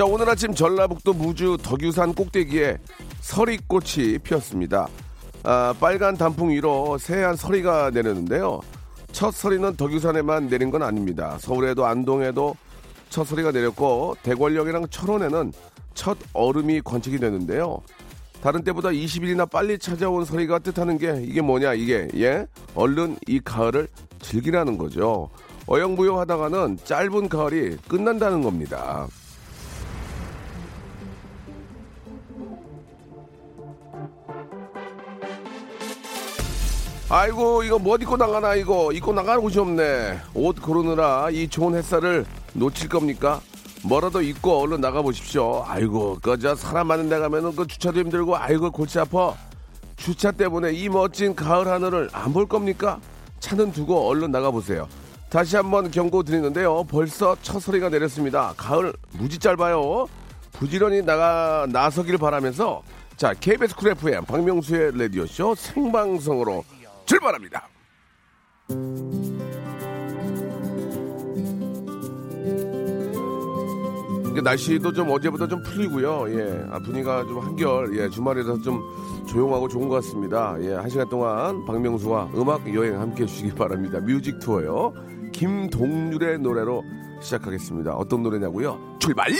[0.00, 2.78] 자, 오늘 아침 전라북도 무주 덕유산 꼭대기에
[3.20, 4.88] 서리꽃이 피었습니다.
[5.42, 8.62] 아, 빨간 단풍 위로 새하얀 서리가 내렸는데요.
[9.12, 11.36] 첫 서리는 덕유산에만 내린 건 아닙니다.
[11.38, 12.56] 서울에도 안동에도
[13.10, 15.52] 첫 서리가 내렸고 대관령이랑 철원에는
[15.92, 17.82] 첫 얼음이 관측이 되는데요.
[18.40, 23.86] 다른 때보다 20일이나 빨리 찾아온 서리가 뜻하는 게 이게 뭐냐 이게 예 얼른 이 가을을
[24.22, 25.28] 즐기라는 거죠.
[25.66, 29.06] 어영부영 하다가는 짧은 가을이 끝난다는 겁니다.
[37.12, 38.92] 아이고 이거 뭐 입고 나가나 이거.
[38.92, 40.20] 입고 나가는 곳이 없네.
[40.34, 43.40] 옷 고르느라 이 좋은 햇살을 놓칠 겁니까?
[43.82, 45.64] 뭐라도 입고 얼른 나가 보십시오.
[45.66, 49.34] 아이고 그저 사람 많은 데 가면은 그 주차도 힘들고 아이고 골치 아파.
[49.96, 53.00] 주차 때문에 이 멋진 가을 하늘을 안 볼 겁니까?
[53.40, 54.86] 차는 두고 얼른 나가 보세요.
[55.30, 56.84] 다시 한번 경고 드리는데요.
[56.84, 58.54] 벌써 첫 서리가 내렸습니다.
[58.56, 60.06] 가을 무지 짧아요.
[60.52, 62.82] 부지런히 나가 나서길 바라면서
[63.16, 66.64] 자 KBS 쿨 FM 박명수의 라디오 쇼 생방송으로
[67.10, 67.68] 출발합니다.
[74.42, 76.26] 날씨도 좀 어제보다 좀 풀리고요.
[76.30, 78.80] 예, 아, 분위기가 좀 한결 예, 주말이라서 좀
[79.28, 80.56] 조용하고 좋은 것 같습니다.
[80.60, 83.98] 예, 한 시간 동안 박명수와 음악 여행 함께 해주시기 바랍니다.
[83.98, 84.94] 뮤직 투어요.
[85.32, 86.84] 김동률의 노래로
[87.20, 87.92] 시작하겠습니다.
[87.94, 88.98] 어떤 노래냐고요?
[89.00, 89.30] 출발!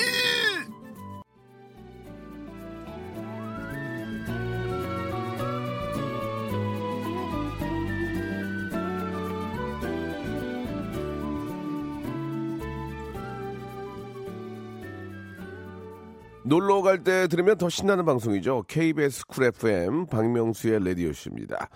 [16.45, 18.65] 놀러 갈 때 들으면 더 신나는 방송이죠.
[18.67, 21.69] KBS 쿨 FM 박명수의 라디오쇼입니다.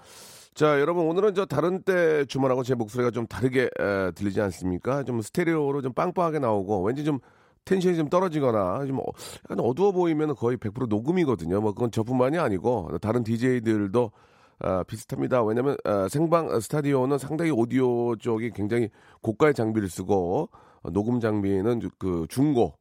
[0.54, 5.02] 자, 여러분 오늘은 저 다른 때 주말하고 제 목소리가 좀 다르게 에, 들리지 않습니까?
[5.02, 7.18] 좀 스테레오로 좀 빵빵하게 나오고 왠지 좀
[7.64, 9.02] tension이 좀 떨어지거나 좀 어,
[9.44, 11.60] 약간 어두워 보이면 거의 100% 녹음이거든요.
[11.60, 14.12] 뭐 그건 저뿐만이 아니고 다른 DJ들도
[14.60, 15.42] 아, 비슷합니다.
[15.42, 18.88] 왜냐하면 아, 생방 스튜디오는 상당히 오디오 쪽이 굉장히
[19.20, 20.48] 고가의 장비를 쓰고
[20.82, 22.74] 어, 녹음 장비는 그 중고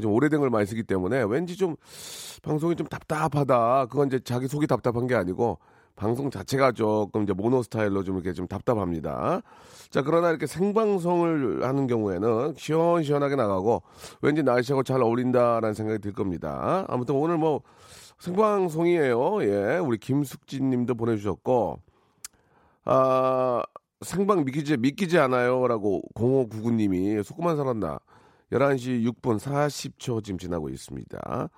[0.00, 1.76] 좀 오래된 걸 많이 쓰기 때문에 왠지 좀
[2.42, 3.86] 방송이 좀 답답하다.
[3.86, 5.58] 그건 이제 자기 속이 답답한 게 아니고
[5.96, 9.42] 방송 자체가 조금 이제 모노 스타일로 좀 이렇게 좀 답답합니다.
[9.90, 13.82] 자, 그러나 이렇게 생방송을 하는 경우에는 시원시원하게 나가고
[14.22, 16.86] 왠지 날씨하고 잘 어울린다라는 생각이 들 겁니다.
[16.88, 17.62] 아무튼 오늘 뭐
[18.20, 19.42] 생방송이에요.
[19.42, 19.78] 예.
[19.78, 21.80] 우리 김숙진 님도 보내주셨고,
[22.84, 23.62] 아,
[24.02, 25.66] 생방 믿기지, 믿기지 않아요.
[25.66, 27.98] 라고 0599 님이 속고만 살았나.
[28.52, 31.48] 11시 6분 40초 지금 지나고 있습니다.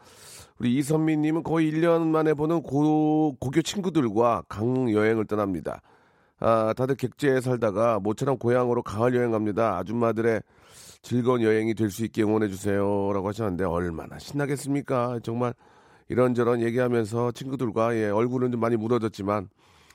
[0.59, 5.81] 우리 이선미 님은 거의 1년 만에 보는 고, 고교 친구들과 강 여행을 떠납니다.
[6.39, 9.79] 아, 다들 객지에 살다가 모처럼 고향으로 가을 여행 갑니다.
[9.79, 10.43] 아줌마들의
[11.03, 13.13] 즐거운 여행이 될 수 있게 응원해 주세요.
[13.13, 15.21] 라고 하셨는데 얼마나 신나겠습니까?
[15.23, 15.55] 정말
[16.09, 19.49] 이런저런 얘기하면서 친구들과 예, 얼굴은 좀 많이 무너졌지만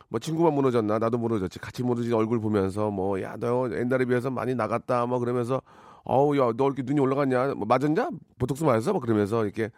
[0.10, 4.56] 뭐 친구만 무너졌나 나도 무너졌지 같이 무너진 얼굴 보면서 뭐 야 너 옛날에 비해서 많이
[4.56, 5.62] 나갔다 뭐 그러면서
[6.10, 7.56] 어우 야 너 이렇게 눈이 올라갔냐?
[7.56, 8.10] 뭐 맞았냐?
[8.40, 8.94] 보톡스 맞았어?
[8.94, 9.70] 뭐 그러면서 이렇게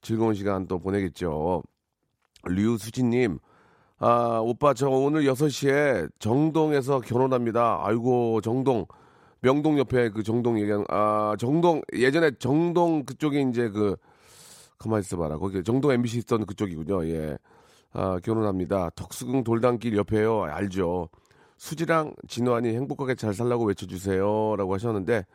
[0.00, 1.62] 즐거운 시간 또 보내겠죠.
[2.44, 3.38] 류수진님
[3.98, 7.80] 아 오빠 저 오늘 6시에 정동에서 결혼합니다.
[7.82, 8.86] 아이고 정동.
[9.40, 13.96] 명동 옆에 그 정동 얘기하는 아 정동 예전에 정동 그쪽에 이제 그
[14.78, 15.38] 가만 있어봐라.
[15.38, 17.06] 거기 정동 MBC 있던 그쪽이군요.
[17.08, 17.38] 예.
[17.92, 18.90] 아, 결혼합니다.
[18.96, 20.44] 덕수궁 돌담길 옆에요.
[20.44, 21.08] 알죠.
[21.58, 25.26] 수지랑 진호안이 행복하게 잘 살라고 외쳐주세요 라고 하셨는데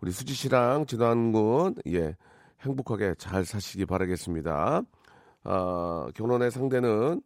[0.00, 2.16] 우리 수지 씨랑 진호안 군 예,
[2.60, 4.82] 행복하게 잘 사시기 바라겠습니다.
[5.44, 7.22] 아, 결혼의 상대는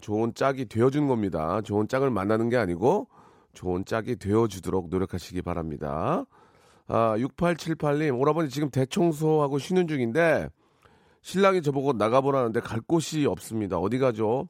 [0.00, 1.60] 좋은 짝이 되어준 겁니다.
[1.62, 3.08] 좋은 짝을 만나는 게 아니고
[3.52, 6.24] 좋은 짝이 되어주도록 노력하시기 바랍니다.
[6.88, 10.48] 아, 6878님, 오라버니 지금 대청소하고 쉬는 중인데
[11.22, 13.78] 신랑이 저보고 나가보라는데 갈 곳이 없습니다.
[13.78, 14.48] 어디 가죠?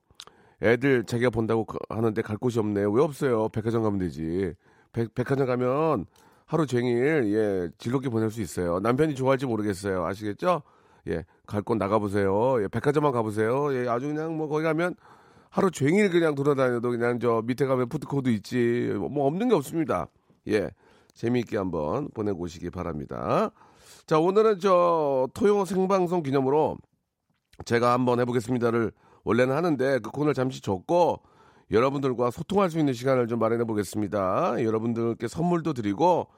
[0.62, 2.90] 애들 자기가 본다고 하는데 갈 곳이 없네요.
[2.90, 3.48] 왜 없어요?
[3.48, 4.52] 백화점 가면 되지.
[4.92, 6.06] 백, 백화점 가면
[6.46, 8.81] 하루 종일 예 즐겁게 보낼 수 있어요.
[8.81, 10.04] 남편이 좋아할지 모르겠어요.
[10.06, 10.62] 아시겠죠?
[11.08, 12.62] 예, 갈 곳 나가보세요.
[12.62, 13.72] 예, 백화점만 가보세요.
[13.75, 14.94] 예, 아주 그냥 뭐 거기 가면
[15.50, 18.93] 하루 종일 그냥 돌아다녀도 그냥 저 밑에 가면 푸드코트 있지.
[19.10, 20.08] 뭐 없는 게 없습니다.
[20.48, 20.70] 예,
[21.14, 23.50] 재미있게 한번 보내보시기 바랍니다.
[24.06, 26.76] 자, 오늘은 저 토요 생방송 기념으로
[27.64, 28.92] 제가 한번 해보겠습니다를
[29.25, 31.22] 원래는 하는데 그 코너를 잠시 줬고
[31.70, 34.62] 여러분들과 소통할 수 있는 시간을 좀 마련해 보겠습니다.
[34.62, 36.28] 여러분들께 선물도 드리고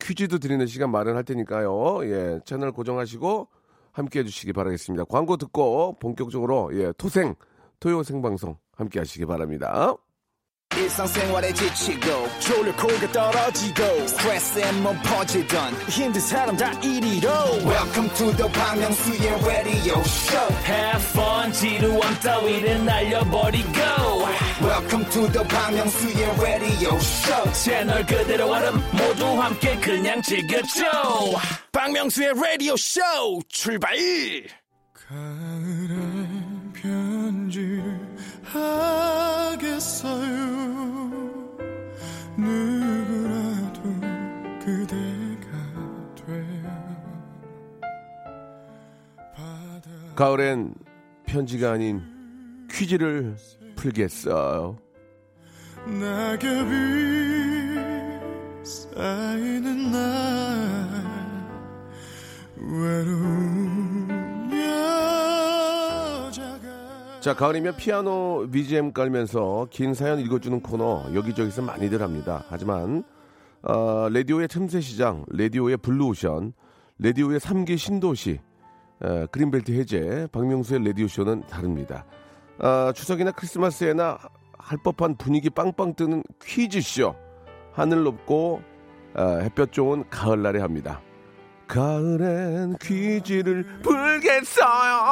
[0.00, 2.04] 퀴즈도 드리는 시간 마련할 테니까요.
[2.04, 3.48] 예, 채널 고정하시고
[3.92, 5.04] 함께 해주시기 바라겠습니다.
[5.04, 7.34] 광고 듣고 본격적으로 예, 토생
[7.78, 9.94] 토요 생방송 함께 하시기 바랍니다.
[10.76, 17.30] 일상생활에 지치고, 졸려 코가 떨어지고, 스트레스에 몸 퍼지던, 힘든 사람 다 이리로.
[17.64, 20.48] welcome to the Bang Myung-soo's radio show.
[20.64, 23.72] Have fun 지루함 따위를 날려버리고.
[24.62, 27.52] Welcome to the Bang Myung-soo's radio show.
[27.52, 30.82] 채널 그대로 얼음 모두 함께 그냥 즐겨줘.
[31.72, 33.00] 박명수의 라디오 쇼
[33.48, 33.92] 출발!
[35.08, 35.96] 가을에
[36.74, 37.91] 편지를
[38.52, 40.26] 하겠어요
[42.36, 43.82] 누구라도
[44.60, 45.48] 그대가
[49.34, 50.74] 바다 가을엔
[51.26, 52.02] 편지가 아닌
[52.70, 53.36] 퀴즈를
[53.76, 54.76] 풀겠어요.
[55.86, 56.72] 낙엽이
[58.62, 60.00] 쌓이는 날
[62.56, 63.81] 외로운
[67.22, 72.44] 자가 자, 가을이면 피아노 BGM 깔면서 긴 사연 읽어주는 코너 여기저기서 많이들 합니다.
[72.48, 73.04] 하지만
[73.62, 76.52] 어, 라디오의 틈새 시장, 라디오의 블루오션,
[76.98, 78.40] 라디오의 3기 신도시,
[79.04, 82.04] 에, 그린벨트 해제, 박명수의 라디오 쇼는 다릅니다.
[82.58, 84.18] 아, 추석이나 크리스마스에나
[84.58, 87.14] 할 법한 분위기 빵빵 뜨는 퀴즈쇼,
[87.72, 88.62] 하늘 높고
[89.14, 91.00] 아, 햇볕 좋은 가을날에 합니다.
[91.68, 95.02] 가을엔 퀴즈를 풀겠어요.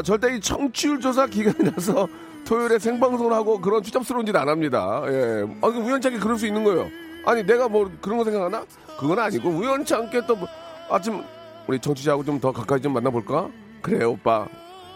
[0.00, 2.08] 아, 절대 이 청취율 조사 기간이라서
[2.46, 5.02] 토요일에 생방송을 하고 그런 추잡스러운 짓 안 합니다.
[5.08, 5.44] 예.
[5.60, 6.88] 아, 그 우연찮게 그럴 수 있는 거예요.
[7.26, 8.64] 아니, 내가 뭐 그런 거 생각하나?
[8.98, 10.48] 그건 아니고, 우연찮게 또 뭐,
[10.88, 11.22] 아침,
[11.66, 13.50] 우리 정치자하고 좀 더 가까이 좀 만나볼까?
[13.82, 14.46] 그래, 오빠.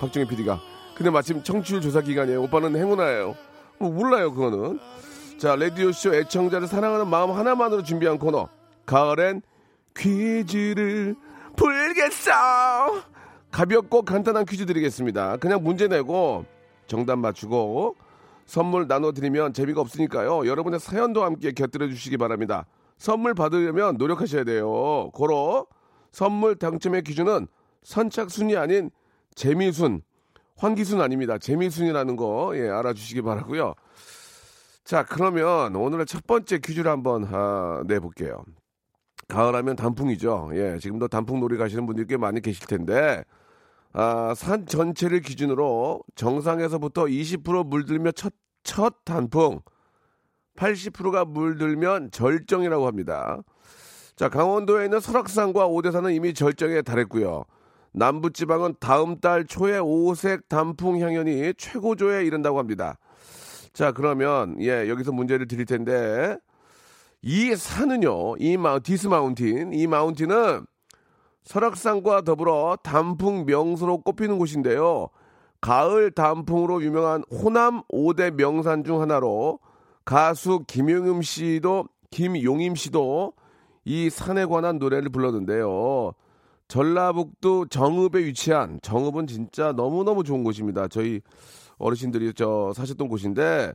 [0.01, 0.59] 박정희 PD가.
[0.97, 2.43] 근데 마침 청취율 조사 기간이에요.
[2.45, 3.35] 오빠는 행운아예요.
[3.79, 4.81] 뭐, 몰라요, 그거는.
[5.37, 8.49] 자, 라디오쇼 애청자를 사랑하는 마음 하나만으로 준비한 코너.
[8.87, 9.43] 가을엔
[9.95, 11.15] 퀴즈를
[11.57, 12.33] 풀겠어!
[13.55, 15.37] 가볍고 간단한 퀴즈 드리겠습니다.
[15.37, 16.45] 그냥 문제 내고
[16.89, 17.95] 정답 맞추고
[18.47, 20.49] 선물 나눠드리면 재미가 없으니까요.
[20.49, 22.67] 여러분의 사연도 함께 곁들여 주시기 바랍니다.
[22.99, 25.09] 선물 받으려면 노력하셔야 돼요.
[25.13, 25.69] 고로
[26.11, 27.47] 선물 당첨의 기준은
[27.85, 28.91] 선착순이 아닌
[29.37, 30.03] 재미순,
[30.57, 31.39] 환기순 아닙니다.
[31.39, 33.75] 재미순이라는 거 예, 알아주시기 바라고요.
[34.83, 38.45] 자, 그러면 오늘의 첫 번째 퀴즈를 한번 아, 내볼게요.
[39.29, 40.51] 가을하면 단풍이죠.
[40.55, 43.23] 예, 지금도 단풍 놀이 가시는 분들이 꽤 많이 계실 텐데,
[43.97, 49.61] 아, 산 전체를 기준으로 정상에서부터 20% 물들며 첫, 첫 단풍,
[50.57, 53.41] 80%가 물들면 절정이라고 합니다.
[54.17, 57.45] 자, 강원도에 있는 설악산과 오대산은 이미 절정에 달했고요.
[57.93, 62.99] 남부지방은 다음 달 초에 오색 단풍 향연이 최고조에 이른다고 합니다.
[63.73, 66.37] 자, 그러면, 예, 여기서 문제를 드릴 텐데,
[67.23, 70.67] 이 산은요, 이 마, this mountain, 이 mountain은
[71.45, 75.09] 설악산과 더불어 단풍 명소로 꼽히는 곳인데요.
[75.61, 79.59] 가을 단풍으로 유명한 호남 5대 명산 중 하나로
[80.05, 83.33] 가수 김용임 씨도, 김용임 씨도
[83.85, 86.13] 이 산에 관한 노래를 불렀는데요.
[86.69, 90.89] 전라북도 정읍에 위치한, 정읍은 진짜 너무너무 좋은 곳입니다.
[90.89, 91.21] 저희
[91.79, 93.73] 어르신들이 저 사셨던 곳인데,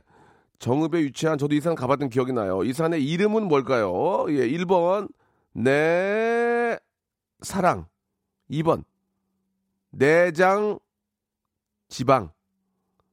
[0.58, 2.62] 정읍에 위치한 저도 이 산 가봤던 기억이 나요.
[2.64, 4.26] 이 산의 이름은 뭘까요?
[4.28, 5.08] 예, 1번
[5.52, 6.78] 내
[7.42, 7.86] 사랑.
[8.50, 8.84] 2번.
[9.90, 10.78] 내장
[11.88, 12.30] 지방.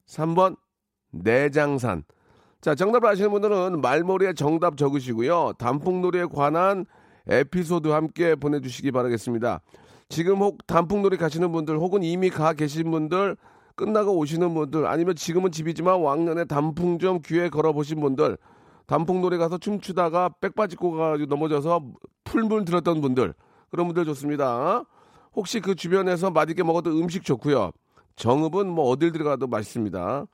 [0.07, 0.57] 3번.
[1.11, 2.03] 내장산.
[2.61, 5.53] 자 정답을 아시는 분들은 말머리에 정답 적으시고요.
[5.57, 6.85] 단풍놀이에 관한
[7.27, 9.61] 에피소드 함께 보내주시기 바라겠습니다.
[10.09, 13.37] 지금 혹 단풍놀이 가시는 분들 혹은 이미 가 계신 분들
[13.75, 18.37] 끝나고 오시는 분들 아니면 지금은 집이지만 왕년에 단풍 좀 귀에 걸어보신 분들
[18.87, 21.81] 단풍놀이 가서 춤추다가 백바지고 가지고 넘어져서
[22.23, 23.33] 풀물 들었던 분들
[23.69, 24.83] 그런 분들 좋습니다.
[25.35, 27.71] 혹시 그 주변에서 맛있게 먹었던 음식 좋고요.
[28.15, 30.25] 정읍은 뭐 어딜 들어가도 맛있습니다.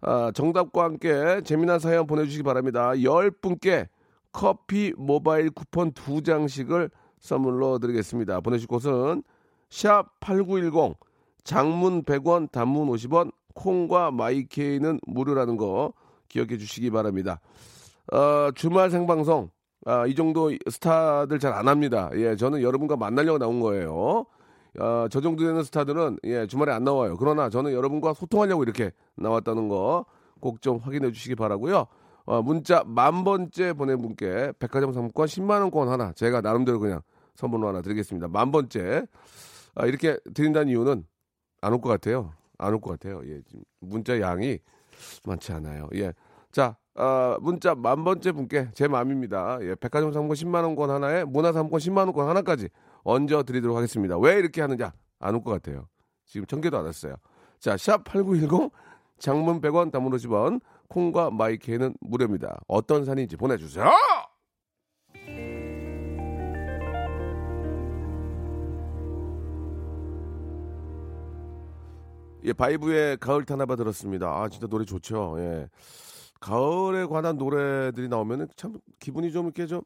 [0.00, 2.90] 아, 정답과 함께 재미난 사연 보내주시기 바랍니다.
[2.92, 3.88] 10분께
[4.32, 8.40] 커피 모바일 쿠폰 두 장씩을 선물로 드리겠습니다.
[8.40, 9.22] 보내실 곳은
[9.70, 10.96] 샵 8910
[11.44, 15.92] 장문 100원, 단문 50원, 콩과 마이케이는 무료라는 거
[16.28, 17.40] 기억해 주시기 바랍니다.
[18.12, 19.50] 어, 주말 생방송
[19.86, 22.10] 아, 이 정도 스타들 잘 안 합니다.
[22.14, 24.26] 예, 저는 여러분과 만나려고 나온 거예요.
[24.78, 27.16] 아, 저 정도 되는 스타들은 예, 주말에 안 나와요.
[27.18, 30.04] 그러나 저는 여러분과 소통하려고 이렇게 나왔다는 거
[30.40, 31.86] 꼭 좀 확인해 주시기 바라고요.
[32.26, 37.00] 어, 문자 만 번째 보낸 분께 백화점 상품권 10만 원권 하나 제가 나름대로 그냥
[37.36, 38.28] 선물로 하나 드리겠습니다.
[38.28, 39.06] 만 번째
[39.76, 41.04] 아, 이렇게 드린다는 이유는
[41.62, 42.32] 안 올 것 같아요.
[42.58, 43.22] 안 올 것 같아요.
[43.26, 43.40] 예,
[43.80, 44.58] 문자 양이
[45.26, 45.88] 많지 않아요.
[45.94, 46.12] 예,
[46.52, 49.58] 자 아, 문자 만 번째 분께 제 마음입니다.
[49.60, 52.68] 예, 백화점 상품권 10만 원권 하나에 문화 상품권 10만 원권 하나까지
[53.04, 54.18] 얹어 드리도록 하겠습니다.
[54.18, 54.92] 왜 이렇게 하느냐?
[55.18, 55.88] 안올 것 같아요.
[56.24, 57.16] 지금 청개도 안 왔어요.
[57.58, 58.72] 자, 샵 8910
[59.18, 62.58] 장문 100원 단문 50원 콩과 마이크는 무료입니다.
[62.66, 63.90] 어떤 산인지 보내 주세요.
[72.44, 74.28] 예, 바이브의 가을 타나바 들었습니다.
[74.28, 75.34] 아, 진짜 노래 좋죠.
[75.38, 75.68] 예.
[76.46, 79.80] 가을에 관한 노래들이 나오면 참 기분이 좀 이렇게 좀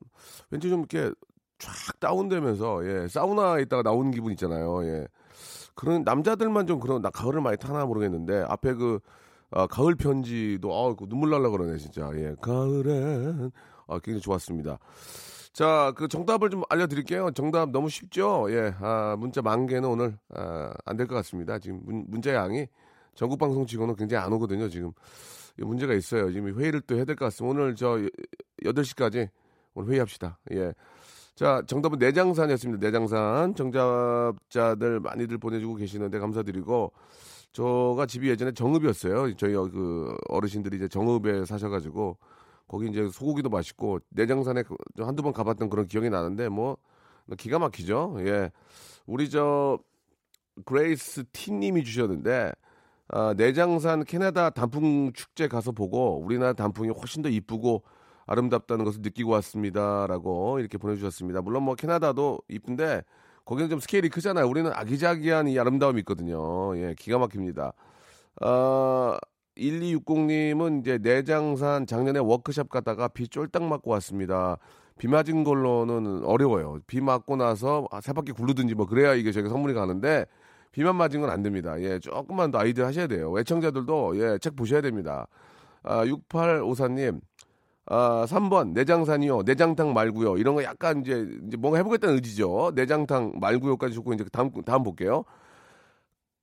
[0.51, 1.11] 왠지 좀 이렇게
[1.59, 4.85] 쫙 다운되면서 예, 사우나에 있다가 나오는 기분 있잖아요.
[4.85, 5.07] 예.
[5.75, 9.01] 그런 남자들만 좀 그런 나 가을을 많이 타나 모르겠는데 앞에 그
[9.51, 12.11] 아, 가을 편지도 아, 그 눈물 날라 그러네 진짜.
[12.15, 12.35] 예.
[12.43, 13.51] 가을엔
[13.89, 14.79] 아, 굉장히 좋았습니다.
[15.53, 17.33] 자, 그 정답을 좀 알려드릴게요.
[17.33, 18.47] 정답 너무 쉽죠?
[18.51, 21.59] 예, 아, 문자 만 개는 오늘 아, 안 될 것 같습니다.
[21.59, 22.67] 지금 문, 문자 양이
[23.15, 24.69] 전국 방송 치고는 굉장히 안 오거든요.
[24.69, 24.93] 지금 이
[25.59, 26.31] 문제가 있어요.
[26.33, 27.61] 지금 회의를 또 해야 될 것 같습니다.
[27.61, 27.99] 오늘 저
[28.65, 29.29] 8시까지
[29.75, 30.39] 오늘 회의합시다.
[30.53, 30.73] 예.
[31.35, 32.87] 자, 정답은 내장산이었습니다.
[32.87, 33.55] 내장산.
[33.55, 36.93] 정답자들 많이들 보내주고 계시는데 감사드리고,
[37.53, 39.35] 저가 집이 예전에 정읍이었어요.
[39.37, 42.19] 저희 어, 그 어르신들이 이제 정읍에 사셔가지고,
[42.69, 46.77] 거기 이제 소고기도 맛있고, 내장산에 그 한두 번 가봤던 그런 기억이 나는데, 뭐,
[47.39, 48.17] 기가 막히죠.
[48.21, 48.51] 예.
[49.07, 49.79] 우리 저,
[50.67, 52.53] 그레이스 티님이 주셨는데,
[53.13, 57.83] 아, 내장산 캐나다 단풍 축제 가서 보고 우리나라 단풍이 훨씬 더 이쁘고
[58.27, 61.43] 아름답다는 것을 느끼고 왔습니다라고 이렇게 보내주셨습니다.
[61.43, 63.03] 물론 뭐 캐나다도 이쁜데
[63.45, 64.47] 거기는 좀 스케일이 크잖아요.
[64.47, 66.77] 우리는 아기자기한 이 아름다움이 있거든요.
[66.77, 67.73] 예, 기가 막힙니다.
[68.43, 69.19] 아,
[69.57, 74.59] 1260님은 이제 내장산 작년에 워크샵 갔다가 비 쫄딱 맞고 왔습니다.
[74.99, 76.79] 비 맞은 걸로는 어려워요.
[76.87, 80.27] 비 맞고 나서 세 바퀴 굴르든지 뭐 그래야 이게 저게 선물이 가는데
[80.73, 81.81] 비만 맞은 건 안 됩니다.
[81.81, 83.35] 예, 조금만 더 아이디어 하셔야 돼요.
[83.39, 85.27] 애청자들도 예, 책 보셔야 됩니다.
[85.83, 87.21] 아, 6854님,
[87.87, 89.43] 아, 3번 내장산이요.
[89.43, 90.37] 내장탕 말고요.
[90.39, 92.73] 이런 거 약간 이제 이제 뭔가 해 보겠다는 의지죠.
[92.75, 95.25] 내장탕 말고요까지 좋고 이제 다음 다음 볼게요.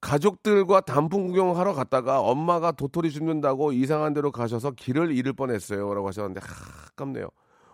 [0.01, 6.39] 가족들과 단풍 구경하러 갔다가 엄마가 도토리 줍는다고 이상한 데로 가셔서 길을 잃을 뻔했어요 라고 하셨는데
[6.43, 6.47] 하,
[6.93, 7.27] 아깝네요.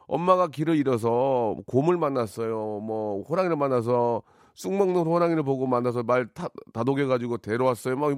[0.07, 2.79] 엄마가 길을 잃어서 곰을 만났어요.
[2.81, 4.21] 뭐 호랑이를 만나서
[4.55, 7.95] 쑥 먹는 호랑이를 보고 만나서 말 타, 다독여 가지고 데려왔어요.
[7.95, 8.15] 막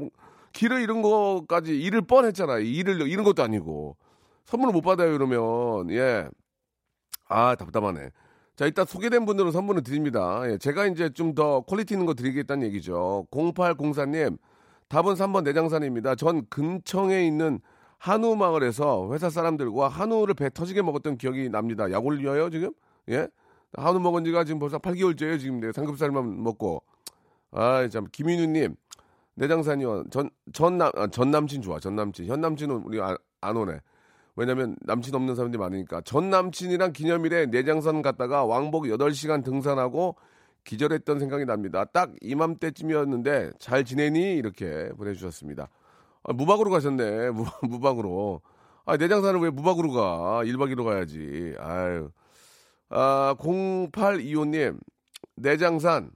[0.53, 2.59] 길을 잃은 거까지 잃을 뻔했잖아요.
[2.59, 3.97] 잃을 잃은 것도 아니고
[4.45, 6.27] 선물을 못 받아요 이러면 예.
[7.27, 8.09] 아 답답하네.
[8.55, 10.41] 자, 이따 소개된 분들은 선물을 드립니다.
[10.49, 13.27] 예, 제가 이제 좀 더 quality 있는 거 드리겠다는 얘기죠.
[13.31, 14.37] 0804님,
[14.87, 16.15] 답은 3번 내장산입니다.
[16.15, 17.59] 전 근청에 있는
[17.97, 21.91] 한우 마을에서 회사 사람들과 한우를 배 터지게 먹었던 기억이 납니다.
[21.91, 22.71] 약 올려요, 지금?
[23.09, 23.27] 예?
[23.77, 25.59] 한우 먹은 지가 지금 벌써 8개월째예요, 지금.
[25.59, 26.83] 내 삼겹살만 먹고.
[27.51, 28.05] 아, 참.
[28.11, 28.75] 김인우님,
[29.35, 30.05] 내장산이요.
[30.11, 32.25] 전, 전 남, 아, 전 남친 좋아, 전 남친.
[32.25, 33.79] 현 남친은 우리 안, 안 오네.
[34.35, 36.01] 왜냐면 남친 없는 사람들이 많으니까.
[36.01, 40.15] 전 남친이랑 기념일에 내장산 갔다가 왕복 8시간 등산하고
[40.65, 41.85] 기절했던 생각이 납니다.
[41.85, 44.35] 딱 이맘때쯤이었는데 잘 지내니?
[44.35, 45.69] 이렇게 보내주셨습니다.
[46.23, 47.29] 아, 무박으로 가셨네.
[47.29, 48.41] 무, 무박으로.
[48.85, 50.41] 아, 내장산을 왜 무박으로 가?
[50.43, 51.55] 1박 2로 가야지.
[51.59, 52.09] 아유.
[52.89, 54.79] 아, 0825님,
[55.35, 56.11] 내장산.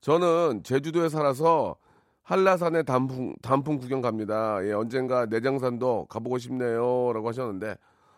[0.00, 1.76] 저는 제주도에 살아서
[2.22, 4.64] 한라산에 단풍, 단풍 구경 갑니다.
[4.64, 7.12] 예, 언젠가 내장산도 가보고 싶네요.
[7.12, 7.76] 라고 하셨는데,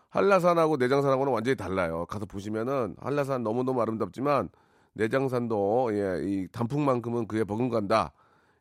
[0.09, 2.05] 한라산하고 내장산하고는 완전히 달라요.
[2.05, 4.49] 가서 보시면은, 한라산 너무너무 아름답지만,
[4.93, 8.11] 내장산도, 예, 이 단풍만큼은 그에 버금간다.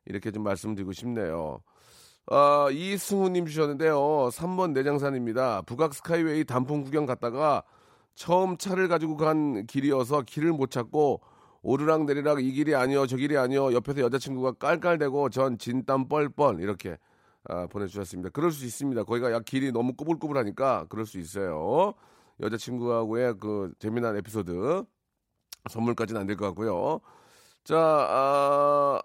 [0.06, 1.60] 이렇게 좀 말씀드리고 싶네요.
[2.26, 3.96] 아, 이승우님 주셨는데요.
[4.32, 5.62] 3번 내장산입니다.
[5.62, 7.62] 북악 스카이웨이 단풍 구경 갔다가
[8.14, 11.20] 처음 차를 가지고 간 길이어서 길을 못 찾고
[11.62, 16.98] 오르락 내리락 이 길이 아니요 저 길이 아니요 옆에서 여자친구가 깔깔대고 전 진땀 뻘뻘 이렇게
[17.48, 18.30] 아, 보내주셨습니다.
[18.30, 19.04] 그럴 수 있습니다.
[19.04, 21.94] 거기가 약 길이 너무 꾸불꾸불하니까 그럴 수 있어요.
[22.40, 24.84] 여자친구하고의 그 재미난 에피소드
[25.70, 27.00] 선물까지는 안 될 것 같고요.
[27.64, 29.00] 자, 아,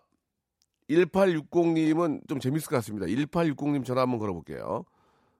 [0.90, 3.06] 1860님은 좀 재밌을 것 같습니다.
[3.08, 4.86] 1860님 전화 한번 걸어볼게요.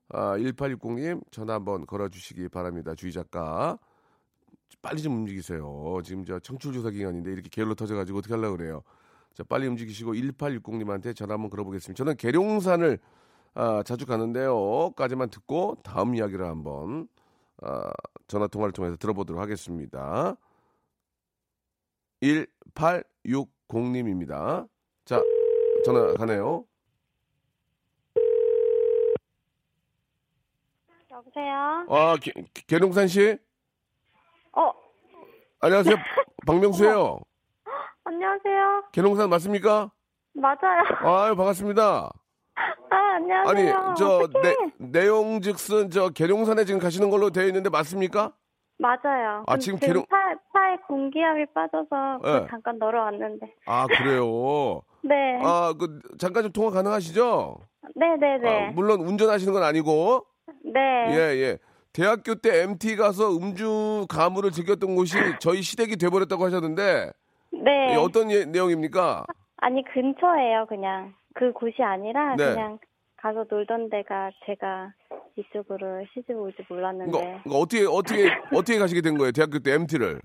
[0.10, 2.96] 아, 1860님 전화 한번 걸어주시기 바랍니다.
[2.96, 3.78] 주희 작가.
[4.82, 6.02] 빨리 좀 움직이세요.
[6.04, 8.84] 지금 저 청출조사 기간인데 이렇게 게을러 터져가지고 어떻게 하려고 그래요.
[9.34, 11.98] 자, 빨리 움직이시고 1860님한테 전화 한번 걸어보겠습니다.
[11.98, 13.00] 저는 계룡산을
[13.54, 14.92] 아, 자주 가는데요.
[14.92, 17.08] 까지만 듣고 다음 이야기를 한번
[17.62, 17.90] 어,
[18.28, 20.38] 전화 통화를 통해서 들어보도록 하겠습니다.
[22.22, 24.68] 1860님입니다.
[25.06, 25.22] 자,
[25.86, 26.66] 전화 가네요.
[31.18, 31.86] 여보세요?
[31.90, 32.32] 아, 개,
[32.68, 33.38] 계룡산 씨?
[34.54, 34.72] 어,
[35.62, 35.96] 안녕하세요.
[36.46, 37.20] 박명수예요.
[38.04, 38.84] 안녕하세요.
[38.92, 39.92] 계룡산 맞습니까?
[40.34, 40.84] 맞아요.
[41.02, 42.12] 아유, 반갑습니다.
[42.90, 43.76] 아, 안녕하세요.
[43.76, 44.56] 아니, 저 어떡해.
[44.78, 48.34] 내, 내용 즉슨 저 계룡산에 지금 가시는 걸로 되어 있는데 맞습니까?
[48.78, 49.44] 맞아요.
[49.48, 50.18] 아, 지금 계룡- 차,
[50.54, 52.48] 차에 공기압이 빠져서 그 네.
[52.50, 53.56] 잠깐 넣어왔는데.
[53.66, 54.84] 아, 그래요.
[55.02, 55.42] 네.
[55.44, 57.58] 아, 그 잠깐 좀 통화 가능하시죠?
[57.96, 58.68] 네 네 네.
[58.68, 60.26] 아, 물론 운전하시는 건 아니고.
[60.64, 61.08] 네.
[61.12, 61.58] 예, 예.
[61.94, 67.12] 대학교 때 MT 가서 음주 가무를 즐겼던 곳이 저희 시댁이 돼버렸다고 하셨는데
[67.52, 67.88] 네.
[67.92, 69.26] 예, 어떤 예- 내용입니까?
[69.58, 71.14] 아니, 근처예요, 그냥.
[71.34, 72.54] 그 곳이 아니라 네.
[72.54, 72.78] 그냥
[73.18, 74.94] 가서 놀던 데가 제가
[75.36, 77.12] 이쪽으로 시집 올지 몰랐는데.
[77.12, 79.32] 그러니까, 그러니까 어떻게 어떻게 어떻게 가시게 된 거예요?
[79.32, 80.20] 대학교 때 MT를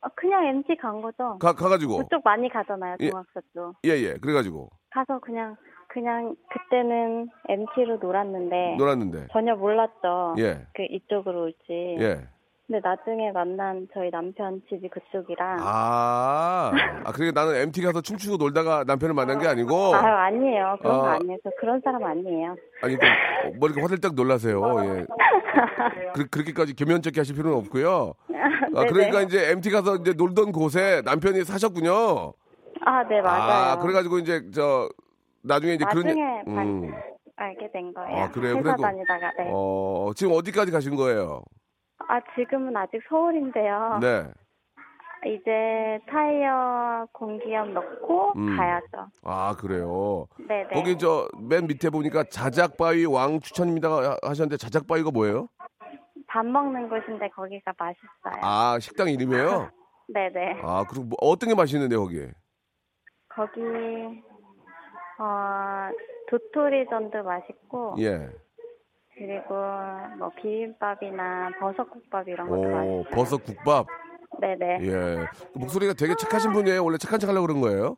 [0.00, 1.38] 어, 그냥 MT 간 거죠.
[1.38, 3.10] 가 가가지고 그쪽 많이 가잖아요, 예.
[3.10, 3.74] 중학교 쪽.
[3.84, 5.56] 예 예 그래가지고 가서 그냥
[5.88, 10.34] 그냥 그때는 MT로 놀았는데 놀았는데 전혀 몰랐죠.
[10.38, 11.96] 예 그 이쪽으로 올지.
[12.00, 12.20] 예.
[12.66, 15.56] 근데 나중에 만난 저희 남편 집이 그쪽이라.
[15.60, 16.70] 아,
[17.04, 20.76] 아 그러니까 나는 MT 가서 춤추고 놀다가 남편을 만난 게 아니고 아유, 아니에요.
[20.82, 21.12] 그런 거 아.
[21.14, 21.38] 아니에요.
[21.42, 22.56] 저 그런 사람 아니에요.
[22.82, 23.06] 아니 그,
[23.58, 24.60] 뭐 이렇게 화들짝 놀라세요.
[24.84, 25.06] 예.
[26.14, 28.12] 그, 그렇게까지 겸연쩍게 하실 필요는 없고요.
[28.76, 28.84] 아.
[28.84, 32.34] 그러니까 이제 MT 가서 이제 놀던 곳에 남편이 사셨군요.
[32.84, 33.72] 아, 네, 맞아요.
[33.72, 34.88] 아, 그래가지고 이제 저
[35.42, 36.94] 나중에 이제 나중에 그런 음.
[37.36, 38.16] 알게 된 거예요.
[38.24, 38.54] 아, 그래요?
[38.56, 39.50] 회사 그래도- 다니다가, 네.
[39.52, 41.42] 어 지금 어디까지 가신 거예요?
[42.08, 43.98] 아, 지금은 아직 서울인데요.
[44.00, 44.24] 네.
[45.26, 48.56] 이제 타이어 공기압 넣고 음.
[48.56, 49.08] 가야죠.
[49.24, 50.26] 아 그래요.
[50.46, 50.68] 네네.
[50.72, 53.88] 거기 저 맨 밑에 보니까 자작바위 왕 추천입니다
[54.22, 55.48] 하셨는데 자작바위가 뭐예요?
[56.28, 58.42] 밥 먹는 곳인데 거기가 맛있어요.
[58.42, 59.70] 아 식당 이름이에요?
[60.14, 60.60] 네네.
[60.62, 62.20] 아 그리고 뭐 어떤 게 맛있는데 거기?
[63.28, 63.60] 거기
[65.18, 65.90] 어
[66.30, 68.28] 도토리전도 맛있고 예.
[69.16, 69.54] 그리고
[70.18, 73.04] 뭐 비빔밥이나 버섯국밥 이런 것도 오 맛있어요.
[73.10, 73.86] 버섯 국밥.
[74.40, 74.78] 네네.
[74.82, 75.26] 예.
[75.52, 76.84] 그 목소리가 되게 착하신 분이에요.
[76.84, 77.96] 원래 착한 척 하려고 그런 거예요?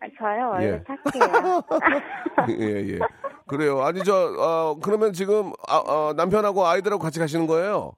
[0.00, 0.82] 아, 저요 원래 예.
[0.86, 1.62] 착해요.
[2.60, 2.98] 예, 예.
[3.46, 3.80] 그래요.
[3.82, 7.92] 아니, 저, 어, 그러면 지금, 아, 어, 남편하고 아이들하고 같이 가시는 거예요?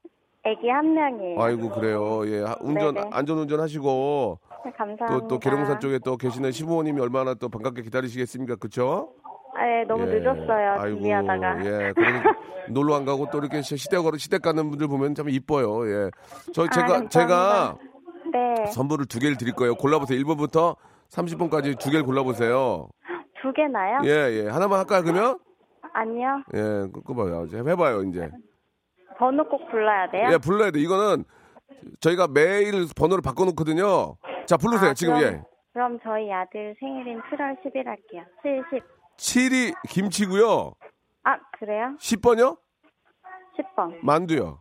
[0.45, 1.41] 애기 한 명이에요.
[1.41, 2.27] 아이고, 그래요.
[2.29, 2.43] 예.
[2.43, 3.11] 하- 운전, 네네.
[3.13, 5.07] 안전 운전 하시고, 네, 감사합니다.
[5.07, 8.57] 또, 또, 계룡산 쪽에 또 계시는 시부모님이 얼마나 또 반갑게 기다리시겠습니까?
[8.57, 9.13] 그쵸?
[9.55, 10.19] 아, 예, 너무 예.
[10.21, 10.77] 늦었어요.
[10.79, 11.65] 아이고, 준비하다가.
[11.67, 11.93] 예.
[12.71, 15.87] 놀러 안 가고 또 이렇게 시- 시댁, 걸 시댁 가는 분들 보면 참 이뻐요.
[15.89, 16.11] 예.
[16.53, 17.09] 저, 제가, 감사합니다.
[17.09, 17.77] 제가
[18.33, 18.67] 네.
[18.73, 19.75] 선물을 두 개를 드릴 거예요.
[19.77, 20.19] 골라보세요.
[20.23, 20.77] 1번부터
[21.11, 22.89] 30번까지 두 개를 골라보세요.
[23.41, 24.01] 두 개나요?
[24.05, 24.09] 예,
[24.45, 24.49] 예.
[24.49, 25.39] 하나만 할까요, 그러면?
[25.93, 26.43] 아니요.
[26.55, 27.45] 예, 끄봐요.
[27.47, 28.29] 이제 해봐요, 이제.
[29.19, 30.29] 번호 꼭 불러야 돼요?
[30.33, 30.81] 예, 불러야 돼.
[30.81, 31.25] 이거는
[32.01, 34.17] 저희가 매일 번호를 바꿔놓거든요.
[34.47, 34.91] 자, 부르세요.
[34.91, 35.43] 아, 지금, 그럼, 예.
[35.73, 38.25] 그럼 저희 아들 생일인 7월 10일 할게요.
[38.43, 38.85] 70.
[39.17, 40.75] 7이 김치고요.
[41.25, 41.97] 아, 그래요?
[41.99, 42.59] 10번요?
[43.59, 43.97] 10번.
[44.03, 44.61] 만두요.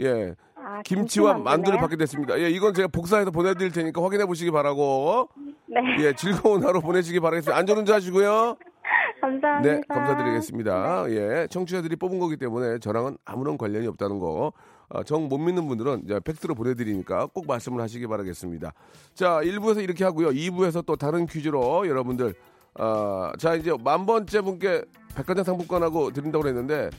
[0.00, 0.34] 예.
[0.56, 1.34] 아, 김치와?
[1.34, 2.38] 만두를 받게 됐습니다.
[2.38, 5.28] 예, 이건 제가 복사해서 보내드릴 테니까 확인해 보시기 바라고.
[5.66, 5.80] 네.
[6.00, 7.56] 예, 즐거운 하루 보내시기 바라겠습니다.
[7.56, 8.56] 안전운전 하시고요.
[9.20, 9.60] 감사합니다.
[9.60, 11.10] 네, 감사드리겠습니다.
[11.10, 14.52] 예, 청취자들이 뽑은 거기 때문에 저랑은 아무런 관련이 없다는 거.
[14.88, 18.72] 아, 정못 믿는 분들은 이제 팩트로 보내드리니까 꼭 말씀을 하시기 바라겠습니다.
[19.14, 20.30] 자, 1부에서 이렇게 하고요.
[20.30, 22.34] 2부에서 또 다른 퀴즈로 여러분들,
[22.74, 24.82] 아, 자, 이제 만 번째 분께
[25.16, 26.90] 백화점 상품권하고 드린다고 그랬는데,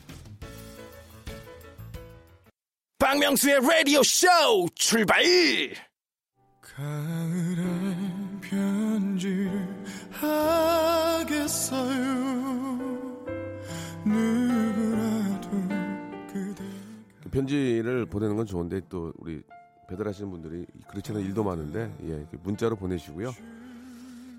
[2.97, 4.27] 박명수의 라디오 쇼
[4.73, 5.21] 출발
[6.61, 7.63] 가을에
[8.41, 9.51] 편지를
[10.11, 12.14] 하겠어요
[17.35, 19.43] 편지를 보내는 건 좋은데 또 우리
[19.89, 23.31] 배달하시는 분들이 그렇지 않은 일도 많은데 예 문자로 보내시고요.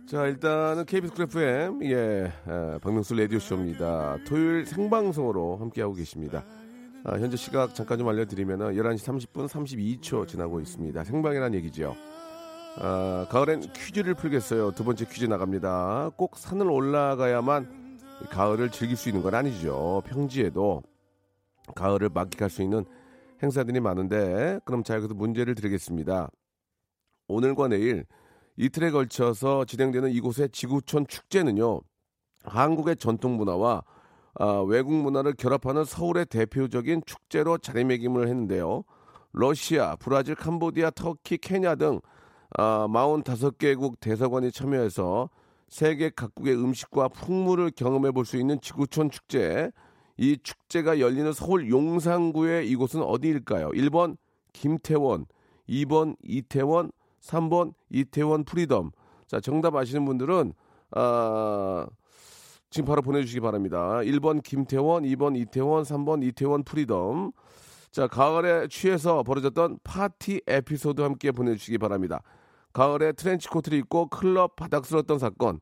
[0.07, 4.17] 자 일단은 KBS 쿨 FM 예 에, 박명수 라디오 쇼입니다.
[4.27, 6.43] 토요일 생방송으로 함께하고 계십니다.
[7.05, 11.05] 아, 현재 시각 잠깐 좀 알려드리면은 11시 30분 32초 지나고 있습니다.
[11.05, 11.95] 생방이란 얘기죠.
[12.79, 14.73] 아, 가을엔 퀴즈를 풀겠어요.
[14.73, 16.13] 두 번째 퀴즈 나갑니다.
[16.17, 20.03] 꼭 산을 올라가야만 이 가을을 즐길 수 있는 건 아니죠.
[20.07, 20.83] 평지에도
[21.75, 22.85] 가을을 만끽할 수 있는
[23.43, 26.31] 행사들이 많은데 그럼 자 여기서 문제를 드리겠습니다.
[27.29, 28.07] 오늘과 내일
[28.57, 31.81] 이틀에 걸쳐서 진행되는 이곳의 지구촌 축제는요.
[32.45, 33.83] 한국의 전통 문화와
[34.39, 38.85] 아, 외국 문화를 결합하는 서울의 대표적인 축제로 자리매김을 했는데요.
[39.33, 42.01] 러시아, 브라질, 캄보디아, 터키, 케냐 등
[42.57, 45.31] 아, 45개국 대사관이 참여해서
[45.69, 49.71] 세계 각국의 음식과 풍물을 경험해 볼 수 있는 지구촌 축제
[50.19, 53.71] 이 축제가 열리는 서울 용산구의 이곳은 어디일까요?
[53.71, 54.17] 1번
[54.53, 55.27] 김태원,
[55.69, 58.93] 2번 이태원, 3번 이태원 freedom.
[59.27, 60.53] 자, 정답 아시는 분들은
[60.93, 61.87] 아,
[62.71, 63.99] 지금 바로 보내주시기 바랍니다.
[64.03, 67.33] 1번 김태원, 2번 이태원, 3번 이태원 freedom.
[67.91, 72.23] 자, 가을에 취해서 벌어졌던 파티 에피소드 함께 보내주시기 바랍니다.
[72.73, 75.61] 가을에 트렌치 코트를 입고 클럽 바닥 쓸었던 사건.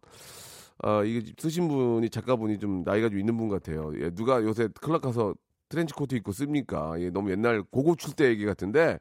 [0.82, 3.92] 아, 이게 쓰신 분이 작가분이 좀 나이가 좀 있는 분 같아요.
[4.00, 5.34] 예, 누가 요새 클럽 가서
[5.68, 7.00] 트렌치 코트 입고 씁니까?
[7.00, 8.98] 예, 너무 옛날 고고 출 때 얘기 같은데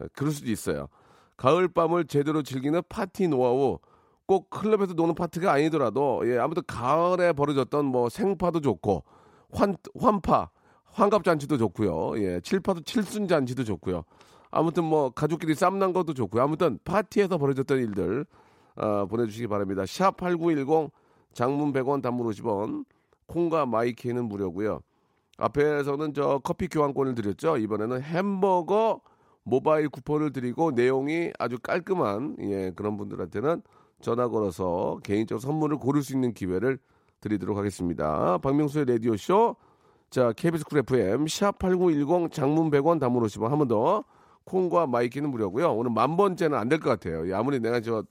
[0.00, 0.88] 어, 그럴 수도 있어요.
[1.36, 3.78] 가을 밤을 제대로 즐기는 파티 노하우.
[4.26, 9.04] 꼭 클럽에서 노는 파티가 아니더라도 예, 아무튼 가을에 벌어졌던 뭐 생파도 좋고
[9.52, 10.50] 환 환파,
[10.84, 12.18] 환갑 잔치도 좋고요.
[12.22, 14.04] 예, 칠파도 칠순 잔치도 좋고요.
[14.50, 16.42] 아무튼 뭐 가족끼리 쌈난 것도 좋고요.
[16.42, 18.24] 아무튼 파티에서 벌어졌던 일들
[18.76, 19.84] 어, 보내주시기 바랍니다.
[19.86, 20.90] 샵 8910
[21.34, 22.84] 장문 100원 단문 50원
[23.26, 24.80] 콩과 마이K는 무료고요.
[25.38, 27.56] 앞에서는 저 커피 교환권을 드렸죠.
[27.56, 29.00] 이번에는 햄버거
[29.42, 33.62] 모바일 쿠폰을 드리고 내용이 아주 깔끔한 예, 그런 분들한테는
[34.00, 36.78] 전화 걸어서 개인적 선물을 고를 수 있는 기회를
[37.20, 38.38] 드리도록 하겠습니다.
[38.38, 39.56] 박명수의 라디오 쇼.
[40.10, 44.04] 자, KBS 쿨 FM 샵8910 장문 100원 단문 50원 한 번 더.
[44.44, 45.72] 콩과 마이K는 무료고요.
[45.74, 47.26] 오늘 만 번째는 안 될 것 같아요.
[47.28, 48.04] 예, 아무리 내가 저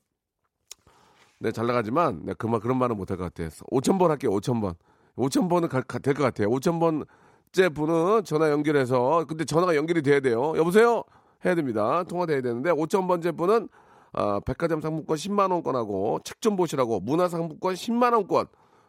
[1.44, 3.50] 네, 잘 나가지만 내가 그만 그런 말은 못할 것 같아요.
[3.50, 4.32] 5천 번 할게요.
[4.32, 4.76] 5천 번.
[5.18, 5.68] 5천 번은
[6.02, 6.50] 될 것 같아요.
[6.50, 10.54] 5천 번째 분은 전화 연결해서 근데 전화가 연결이 돼야 돼요.
[10.56, 11.04] 여보세요?
[11.46, 12.04] 해야 됩니다.
[12.06, 13.68] 통화돼야 되는데 5천 번째 분은
[14.14, 18.46] 아, 백화점 상품권 10만 원권하고 책 좀 보시라고 문화 상품권 10만 원권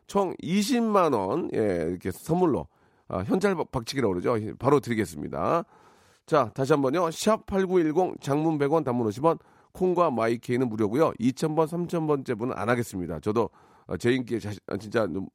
[0.06, 2.68] 총 20만 원 예, 이렇게 선물로
[3.08, 4.36] 아, 현찰 박치기라고 그러죠.
[4.60, 5.64] 바로 드리겠습니다.
[6.26, 7.10] 자, 다시 한번요.
[7.10, 9.38] 샵 8910 장문 100원 단문 50원
[9.74, 11.12] 콩과 마이케이는 무료고요.
[11.20, 13.20] 2000번, 3000번째 분은 안 하겠습니다.
[13.20, 13.50] 저도
[13.86, 15.28] 어, 제 인기에 자신, 아, 진짜 좀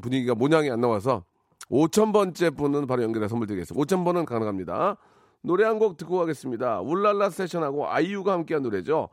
[0.00, 1.24] 분위기가 모양이 안 나와서
[1.70, 3.82] 5000번째 분은 바로 연결해 선물 드리겠습니다.
[3.96, 4.96] 5000번은 가능합니다.
[5.42, 6.80] 노래 한 곡 듣고 가겠습니다.
[6.82, 9.08] 울랄라 세션하고 아이유가 함께한 노래죠.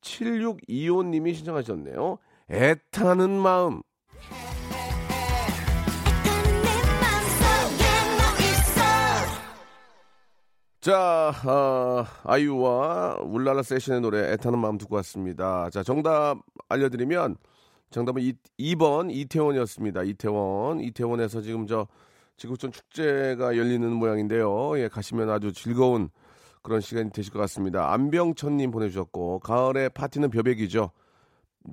[0.00, 2.18] 7625님이 신청하셨네요.
[2.50, 3.82] 애타는 마음.
[10.82, 15.70] 자, 어, 아이유와 울랄라 세션의 노래 애타는 마음 듣고 왔습니다.
[15.70, 17.36] 자, 정답 알려드리면
[17.90, 20.02] 정답은 이, 2번 이태원이었습니다.
[20.02, 20.80] 이태원.
[20.80, 21.86] 이태원에서 지금 저
[22.36, 24.76] 지구촌 축제가 열리는 모양인데요.
[24.80, 26.10] 예, 가시면 아주 즐거운
[26.62, 27.92] 그런 시간이 되실 것 같습니다.
[27.92, 30.90] 안병천님 보내주셨고 가을에 파티는 벼백이죠.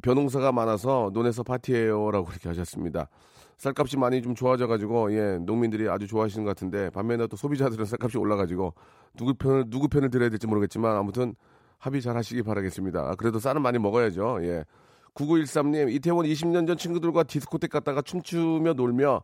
[0.03, 3.09] 벼농사가 많아서 논에서 파티해요라고 그렇게 하셨습니다.
[3.59, 8.73] 쌀값이 많이 좀 좋아져가지고 예 농민들이 아주 좋아하시는 것 같은데 반면에 또 소비자들은 쌀값이 올라가지고
[9.17, 11.35] 누구 편을 누구 편을 들어야 될지 모르겠지만 아무튼
[11.77, 13.15] 합의 잘 하시기 바라겠습니다.
[13.15, 14.39] 그래도 쌀은 많이 먹어야죠.
[14.43, 14.63] 예.
[15.13, 19.23] 9913님 이태원 20년 전 친구들과 디스코텍 갔다가 춤추며 놀며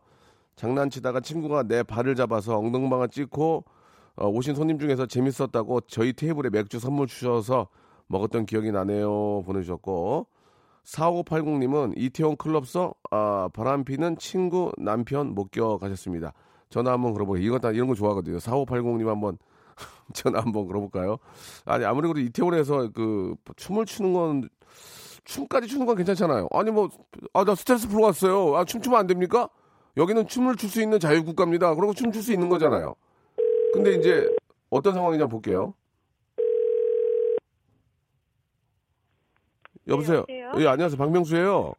[0.56, 3.64] 장난치다가 친구가 내 발을 잡아서 엉덩방아 찍고
[4.16, 7.68] 어, 오신 손님 중에서 재밌었다고 저희 테이블에 맥주 선물 주셔서
[8.08, 10.26] 먹었던 기억이 나네요 보내주셨고
[10.86, 16.32] 4580님은 이태원 클럽서 아, 바람 피는 친구 남편 목격 가셨습니다.
[16.70, 17.44] 전화 한번 걸어보세요.
[17.44, 18.38] 이거 다 이런 거 좋아하거든요.
[18.38, 19.38] 4580님 한번
[20.14, 21.18] 전화 한번 걸어볼까요?
[21.64, 24.48] 아니 아무리 그래도 이태원에서 그 춤을 추는 건
[25.24, 26.48] 춤까지 추는 건 괜찮잖아요.
[26.52, 26.88] 아니 뭐
[27.34, 28.56] 아 나 스트레스 풀고 왔어요.
[28.56, 29.48] 아 춤추면 안 됩니까?
[29.96, 31.74] 여기는 춤을 출 수 있는 자유국가입니다.
[31.74, 32.94] 그리고 춤출 수 있는 거잖아요.
[33.72, 34.28] 근데 이제
[34.70, 35.74] 어떤 한번 볼게요.
[39.88, 40.24] 여보세요.
[40.28, 40.42] 네?
[40.58, 40.98] 예, 안녕하세요.
[40.98, 41.72] 박명수예요.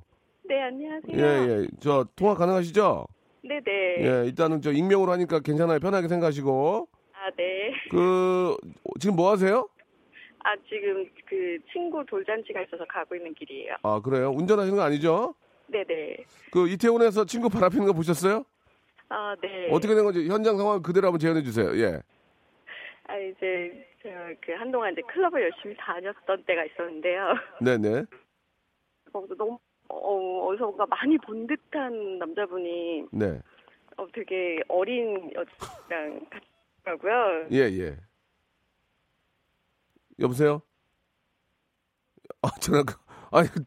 [0.45, 1.17] 네, 안녕하세요.
[1.17, 1.67] 예, 예.
[1.79, 3.05] 저 통화 가능하시죠?
[3.43, 3.71] 네, 네.
[3.99, 5.79] 예, 일단은 저 익명으로 하니까 괜찮아요.
[5.79, 6.87] 편하게 생각하시고.
[7.13, 7.71] 아, 네.
[7.91, 8.55] 그
[8.99, 9.67] 지금 뭐 하세요?
[10.39, 13.75] 아, 지금 그 친구 돌잔치가 있어서 가고 있는 길이에요.
[13.83, 14.29] 아, 그래요?
[14.31, 15.35] 운전하시는 거 아니죠?
[15.67, 16.17] 네, 네.
[16.51, 18.45] 그 이태원에서 친구 발 아피는 거 보셨어요?
[19.09, 19.69] 아, 네.
[19.71, 21.77] 어떻게 된 건지 현장 상황 그대로 한번 재현해 주세요.
[21.77, 22.01] 예.
[23.07, 27.33] 아, 이제 저그 한동안 이제 클럽을 열심히 다녔던 때가 있었는데요.
[27.61, 28.05] 네, 네.
[29.11, 29.57] 거기서 너무
[29.89, 33.41] 어, 어디서 뭔가 많이 본 듯한 남자분이 네.
[33.95, 36.27] 어, 되게 어린 여자랑
[36.83, 37.47] 같더라고요.
[37.51, 37.97] 예, 예.
[40.19, 40.61] 여보세요?
[42.41, 42.95] 아, 전화 그-
[43.31, 43.61] 아니, 그,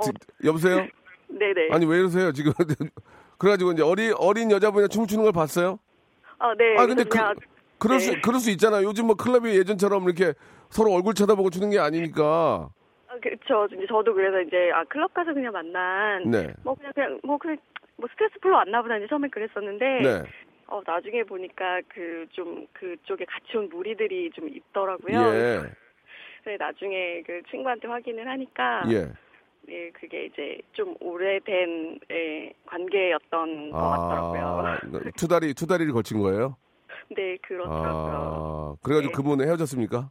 [0.45, 0.87] 여보세요?
[1.29, 1.71] 네네.
[1.73, 2.53] 아니, 왜 이러세요, 지금?
[3.38, 5.79] 그래가지고 이제 어린, 어린 여자분이 춤추는 걸 봤어요?
[6.38, 6.77] 아, 네.
[6.77, 7.35] 아, 근데 그래서
[7.81, 8.05] 그, 그럴 네.
[8.05, 8.87] 수, 그럴 수 있잖아요.
[8.87, 10.35] 요즘 뭐 클럽이 예전처럼 이렇게
[10.69, 12.69] 서로 얼굴 쳐다보고 추는 게 아니니까.
[13.09, 13.66] 아, 그쵸.
[13.73, 16.53] 이제 저도 그래서 이제 아 클럽 가서 그냥 만난 네.
[16.62, 17.57] 뭐 그냥 그냥 뭐 그냥
[17.97, 20.23] 뭐 스트레스 풀러 왔나 보다 이제 처음에 그랬었는데 네.
[20.69, 25.19] 어 나중에 보니까 그 좀 그쪽에 같이 온 무리들이 좀 있더라고요.
[25.19, 25.71] 예.
[26.45, 29.12] 그래 나중에 그 친구한테 확인을 하니까 예.
[29.69, 34.79] 예, 그게 이제 좀 오래된 예, 관계였던 것 같더라고요.
[34.81, 36.57] 그러니까 두 다리 두 다리를 거친 거예요?
[37.16, 38.77] 네, 그렇더라고요.
[38.79, 39.16] 아, 그래가지고 네.
[39.16, 40.11] 그분은 헤어졌습니까?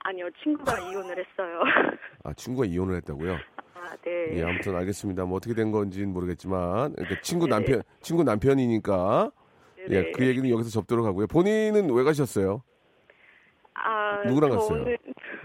[0.00, 1.60] 아니요, 친구가 이혼을 했어요.
[2.24, 3.32] 아, 친구가 이혼을 했다고요?
[3.74, 4.38] 아, 네.
[4.38, 5.24] 예, 아무튼 알겠습니다.
[5.24, 7.56] 뭐 어떻게 된 건지는 모르겠지만, 그러니까 친구 네네.
[7.56, 9.30] 남편, 친구 남편이니까,
[9.78, 10.12] 예, 네네.
[10.12, 11.26] 그 얘기는 여기서 접도록 하고요.
[11.26, 12.62] 본인은 왜 가셨어요?
[13.74, 14.84] 아, 누구랑 갔어요?
[14.84, 14.96] 저는,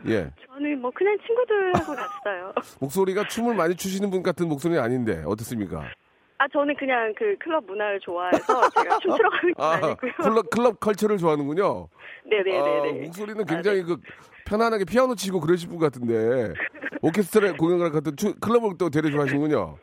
[0.08, 2.54] 예, 저는 뭐 그냥 친구들하고 갔어요.
[2.80, 5.90] 목소리가 춤을 많이 추시는 분 같은 목소리는 아닌데 어떻습니까?
[6.38, 10.50] 아, 저는 그냥 그 클럽 문화를 좋아해서 제가 춤추러 가는 건 아, 아, 니고요 클럽
[10.50, 11.88] 클럽 컬처를 좋아하는군요.
[12.26, 12.90] 네네네네.
[12.90, 13.98] 아, 목소리는 굉장히 그
[14.46, 16.54] 편안하게 피아노 치고 그러실 분 같은데
[17.02, 19.78] 오케스트라 공연을 같은 추- 클럽을 또 되려 좋아하시는군요.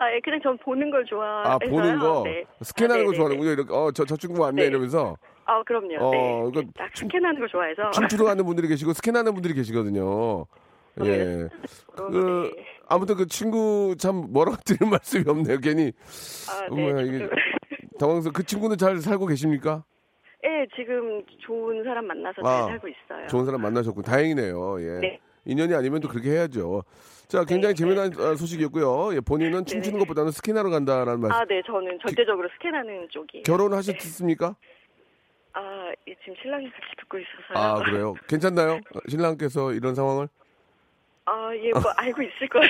[0.00, 1.52] 아, 예, 그냥 전 보는 걸 좋아해서요.
[1.54, 2.44] 아 보는 거 네.
[2.62, 3.16] 스캔하는 아, 거 네네네.
[3.16, 3.50] 좋아하는군요.
[3.50, 4.68] 이렇게 어 저 저 친구 왔네 네.
[4.68, 5.96] 이러면서 아, 그럼요.
[5.98, 6.62] 어, 네.
[6.94, 7.90] 춤- 스캔하는 걸 좋아해서.
[7.90, 10.46] 춤추러 가는 분들이 계시고 스캔하는 분들이 계시거든요.
[11.04, 11.48] 예.
[11.96, 12.64] 그 네.
[12.88, 15.58] 아무튼 그 친구 참 뭐라고 드릴 말씀이 없네요.
[15.58, 15.92] 괜히
[16.50, 17.04] 아, 네.
[17.04, 17.30] 이게- 저도-
[17.98, 19.84] 당황해서 그 친구는 잘 살고 계십니까?
[20.44, 23.26] 예, 지금 좋은 사람 만나서 잘 아, 살고 있어요.
[23.26, 24.76] 좋은 사람 만나셨고 다행이네요.
[24.80, 25.00] 예.
[25.00, 25.20] 네.
[25.44, 26.84] 인연이 아니면 또 그렇게 해야죠.
[27.26, 29.14] 자, 굉장히 네, 재미난 어, 소식이었고요.
[29.16, 31.32] 예, 본인은 춤추는 것보다는 스킨하러 간다라는 말씀.
[31.40, 33.42] 아, 네, 저는 절대적으로 스캔하는 쪽이에요.
[33.42, 34.54] 결혼하셨습니까?
[35.54, 37.58] 아, 예, 지금 신랑이 같이 듣고 있어서요.
[37.58, 38.14] 아, 그래요?
[38.28, 38.74] 괜찮나요?
[38.74, 40.28] 어, 신랑께서 이런 상황을?
[41.28, 42.68] 아, 예, 뭐 알고 있을 거예요.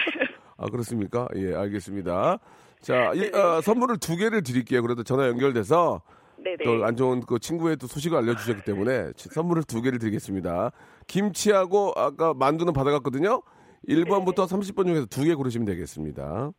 [0.57, 1.29] 아, 그렇습니까?
[1.37, 2.39] 예, 알겠습니다.
[2.81, 3.39] 자, 이, 네네.
[3.39, 4.83] 어, 선물을 두 개를 드릴게요.
[4.83, 6.03] 그래도 전화 연결돼서
[6.39, 6.65] 네네.
[6.65, 10.71] 또안 좋은 그 친구의 또 소식을 알려주셨기 때문에 치- 선물을 두 개를 드리겠습니다.
[11.07, 13.43] 김치하고 아까 만두는 받아갔거든요.
[13.89, 16.53] 1번부터 30번 중에서 두 개 고르시면 되겠습니다.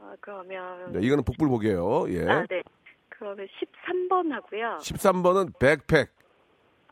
[0.00, 2.06] 아, 그러면 네, 이거는 복불복이에요.
[2.10, 2.28] 예.
[2.28, 2.62] 아, 네.
[3.08, 4.78] 그러면 13번 하고요.
[4.80, 6.10] 13번은 백팩.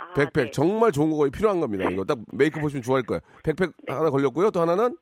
[0.01, 0.45] 아, 백팩.
[0.47, 0.51] 네.
[0.51, 1.89] 정말 좋은 거 필요한 겁니다.
[1.91, 3.21] 이거 딱 메이크업 보시면 좋아할 거예요.
[3.45, 3.93] 백팩 네.
[3.93, 4.51] 하나 걸렸고요.
[4.51, 4.97] 또 하나는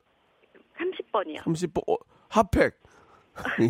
[0.77, 1.43] 30번이요.
[1.43, 1.95] 30번, 어,
[2.27, 2.73] 핫팩.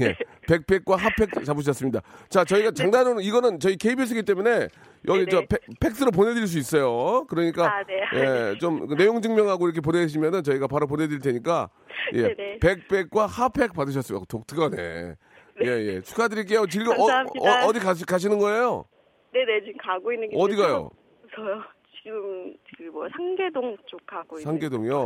[0.01, 0.15] 예.
[0.47, 2.01] 백팩과 핫팩 잡으셨습니다.
[2.29, 4.67] 자, 저희가 장난으로 이거는 저희 KBS이기 때문에
[5.07, 5.29] 여기 네네.
[5.29, 7.25] 저 팩, 팩스로 보내드릴 수 있어요.
[7.27, 8.01] 그러니까 아, 네.
[8.15, 11.69] 예, 좀그 내용 증명하고 이렇게 보내시면은 저희가 바로 보내드릴 테니까
[12.13, 12.59] 예, 네네.
[12.59, 14.23] 백팩과 핫팩 받으셨어요.
[14.27, 15.13] 독특하네.
[15.61, 16.01] 예, 예.
[16.01, 16.65] 축하드릴게요.
[16.65, 17.67] 즐거, 어, 감사합니다.
[17.67, 18.85] 어, 디 가시, 가시는 거예요?
[19.33, 20.89] 네네, 지금 가고 있는 게 어디 가요?
[21.39, 21.63] 저요.
[22.01, 25.03] 지금 그 뭐 상계동 쪽 가고 있는 상계동이요.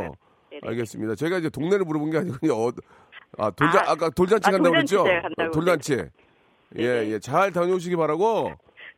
[0.50, 0.60] 네네.
[0.62, 1.14] 알겠습니다.
[1.16, 2.70] 저희가 이제 동네를 물어본 게 아니고 어,
[3.38, 5.04] 아 돌잔 아, 아, 까 돌잔치 아, 간다고 그랬죠?
[5.04, 5.92] 때 간다고 어, 돌잔치.
[6.76, 7.10] 예, 네네.
[7.10, 7.18] 예.
[7.18, 8.52] 잘 다녀오시기 바라고.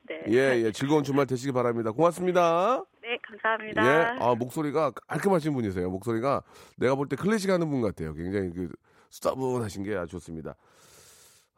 [0.08, 0.22] 네.
[0.28, 0.72] 예, 예.
[0.72, 1.90] 즐거운 주말 되시기 바랍니다.
[1.90, 2.84] 고맙습니다.
[3.02, 3.82] 네, 감사합니다.
[3.84, 4.18] 예.
[4.20, 5.90] 아, 목소리가 깔끔하신 분이세요.
[5.90, 6.42] 목소리가
[6.76, 8.14] 내가 볼 때 클래식 하는 분 같아요.
[8.14, 8.68] 굉장히 그
[9.10, 10.54] 수다분하신 게 아주 좋습니다.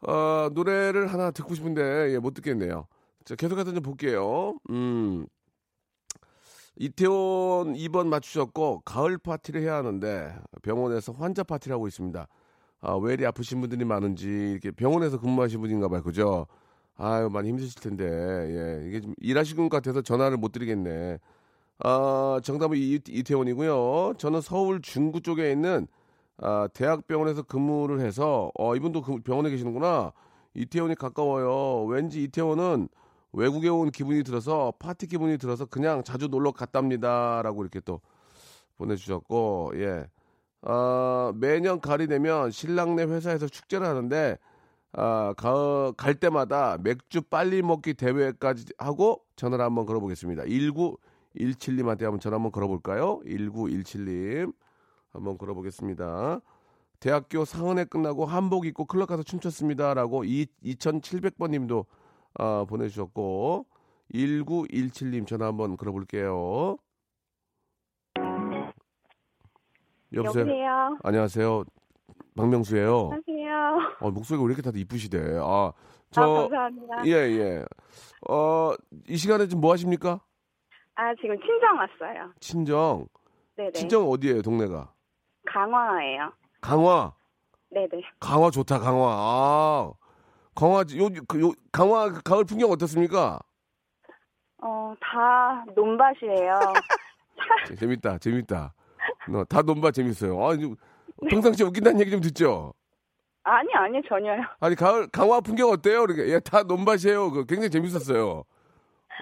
[0.02, 2.86] 어, 노래를 하나 듣고 싶은데 예, 못 듣겠네요.
[3.24, 4.54] 자, 계속해서 좀 볼게요.
[4.70, 5.26] 음.
[6.80, 12.28] 이태원 2번 맞추셨고 가을 파티를 해야 하는데 병원에서 환자 파티를 하고 있습니다.
[12.80, 16.02] 아, 왜 이리 아프신 분들이 많은지 이렇게 병원에서 근무하신 분인가 봐요.
[16.02, 16.46] 그죠?
[16.96, 18.04] 아유, 많이 힘드실 텐데.
[18.04, 18.88] 예.
[18.88, 21.18] 이게 좀 일하시는 것 같아서 전화를 못 드리겠네.
[21.80, 24.14] 아, 정답은 이, 이태원이고요.
[24.18, 25.88] 저는 서울 중구 쪽에 있는
[26.36, 30.12] 아, 대학병원에서 근무를 해서 어, 이분도 그 병원에 계시는구나.
[30.54, 31.84] 이태원이 가까워요.
[31.86, 32.88] 왠지 이태원은
[33.32, 38.00] 외국에 온 기분이 들어서 파티 기분이 들어서 그냥 자주 놀러 갔답니다라고 이렇게 또
[38.76, 40.06] 보내주셨고 예.
[40.62, 44.38] 아, 매년 가을이 되면 신랑네 회사에서 축제를 하는데
[44.92, 50.44] 아, 가, 갈 때마다 맥주 빨리 먹기 대회까지 하고 전화를 한번 걸어보겠습니다.
[50.44, 53.20] 1917님한테 한번 전화 한번 걸어볼까요?
[53.20, 54.52] 1917님
[55.10, 56.40] 한번 걸어보겠습니다.
[57.00, 61.86] 대학교 상은회 끝나고 한복 입고 클럽 가서 춤췄습니다라고 2700번 님도
[62.34, 63.66] 아, 보내주셨고
[64.12, 66.76] 1917님 전화 한번 걸어볼게요.
[70.12, 70.42] 여보세요.
[70.46, 70.98] 여보세요.
[71.02, 71.64] 안녕하세요.
[72.36, 73.10] 박명수예요.
[73.12, 73.96] 안녕하세요.
[74.00, 75.18] 어, 목소리가 왜 이렇게 다들 이쁘시대.
[75.38, 75.72] 아, 아,
[76.10, 77.06] 저 감사합니다.
[77.06, 77.64] 예, 예.
[78.28, 78.72] 어,
[79.08, 80.20] 이 시간에 지금 뭐 하십니까?
[80.94, 82.32] 아, 지금 친정 왔어요.
[82.40, 83.06] 친정.
[83.56, 83.72] 네네.
[83.72, 84.92] 친정 어디예요, 동네가?
[85.46, 86.32] 강화예요.
[86.60, 87.12] 강화.
[87.70, 88.00] 네 네.
[88.20, 89.06] 강화 좋다, 강화.
[89.10, 89.92] 아.
[90.58, 93.38] 강화 요, 그, 요 강화 그 가을 풍경 어떻습니까?
[94.60, 96.58] 어, 다 논밭이에요.
[97.78, 98.74] 재밌다, 재밌다.
[99.30, 100.44] 너, 다 논바 재밌어요.
[100.44, 100.68] 아, 이제
[101.30, 102.74] 평상시 에 웃긴다는 얘기 좀 듣죠?
[103.44, 104.42] 아니, 아니, 전혀요.
[104.58, 106.02] 아니, 가을, 강화 풍경 어때요?
[106.02, 106.28] 이렇게.
[106.28, 107.30] 예, 다 논밭이에요.
[107.30, 108.42] 그 굉장히 재밌었어요.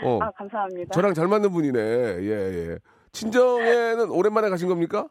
[0.05, 0.19] 어.
[0.23, 0.95] 아, 감사합니다.
[0.95, 1.79] 저랑 잘 맞는 분이네.
[1.79, 2.79] 예, 예.
[3.13, 5.07] 친정에는 오랜만에 가신 겁니까?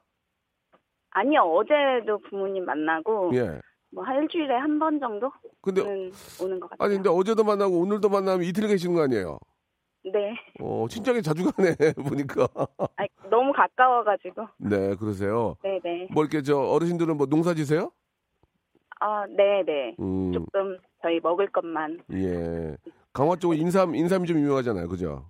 [1.12, 3.62] 아니요, 어제도 부모님 만나고, 예.
[3.92, 5.82] 뭐, 한 일주일에 한 번 정도는 근데,
[6.42, 6.86] 오는 것 같아요.
[6.86, 9.40] 아니, 근데 어제도 만나고 오늘도 만나면 이틀 계시는 거 아니에요?
[10.04, 10.36] 네.
[10.60, 11.76] 어, 친정에 자주 가네,
[12.38, 12.48] 보니까.
[12.98, 14.48] 아, 너무 가까워가지고.
[14.58, 15.56] 네, 그러세요.
[15.64, 16.10] 네네.
[16.12, 17.92] 뭐 이렇게 저 어르신들은 뭐 농사 지세요?
[19.00, 19.96] 아, 네네.
[20.00, 22.00] 음, 조금 저희 먹을 것만.
[22.14, 22.78] 예.
[23.14, 24.88] 강화 쪽은 인삼, 인삼이 좀 유명하잖아요.
[24.90, 25.30] 그죠?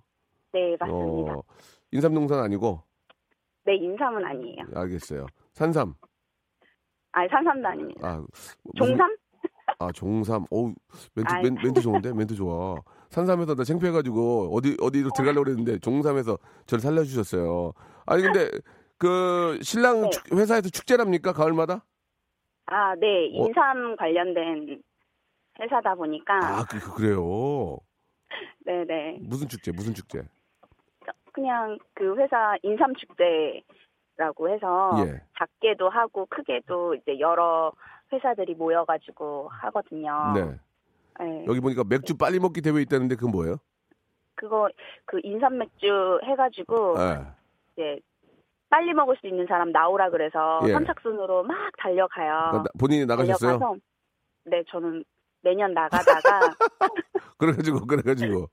[0.52, 1.34] 네, 맞습니다.
[1.34, 1.42] 어,
[1.92, 2.82] 인삼 농사는 아니고,
[3.64, 4.64] 네, 인삼은 아니에요.
[4.74, 5.26] 알겠어요.
[5.52, 5.94] 산삼.
[7.16, 8.00] 아니, 산삼도 아닙니다.
[8.06, 8.22] 아,
[8.74, 9.16] 무슨- 종삼?
[9.78, 10.44] 아, 종삼.
[10.50, 10.74] 어우,
[11.14, 11.42] 멘트, 아이.
[11.44, 12.12] 멘, 멘트 좋은데?
[12.12, 12.76] 멘트 좋아.
[13.08, 17.72] 산삼에서 나 창피해가지고 어디, 어디로 들어가려고 그랬는데 종삼에서 저를 살려주셨어요.
[18.04, 18.50] 아니, 근데
[18.98, 20.10] 그 신랑 네.
[20.10, 21.32] 축- 회사에서 축제랍니까?
[21.32, 21.86] 가을마다?
[22.66, 23.06] 아, 네.
[23.34, 23.46] 어.
[23.46, 24.82] 인삼 관련된
[25.58, 26.34] 회사다 보니까.
[26.42, 27.78] 아, 그, 그, 그래요.
[28.66, 29.20] 네네.
[29.22, 30.20] 무슨 축제, 무슨 축제?
[31.32, 33.62] 그냥 그 회사 인삼 축제
[34.16, 35.20] 라고 해서 예.
[35.38, 37.72] 작게도 하고 크게도 이제 여러
[38.12, 40.32] 회사들이 모여가지고 하거든요.
[40.34, 40.44] 네.
[41.20, 41.44] 네.
[41.46, 43.56] 여기 보니까 맥주 빨리 먹기 대회 있다는데 그건 뭐예요?
[44.34, 44.68] 그거
[45.04, 47.26] 그 인삼 맥주 해가지고 예.
[47.72, 48.00] 이제
[48.70, 50.72] 빨리 먹을 수 있는 사람 나오라 그래서 예.
[50.72, 52.32] 선착순으로 막 달려가요.
[52.50, 53.58] 그러니까 나- 본인이 나가셨어요?
[53.58, 53.76] 달려가서
[54.44, 55.04] 네 저는
[55.42, 56.40] 매년 나가다가
[57.38, 58.46] 그래가지고, 그래가지고.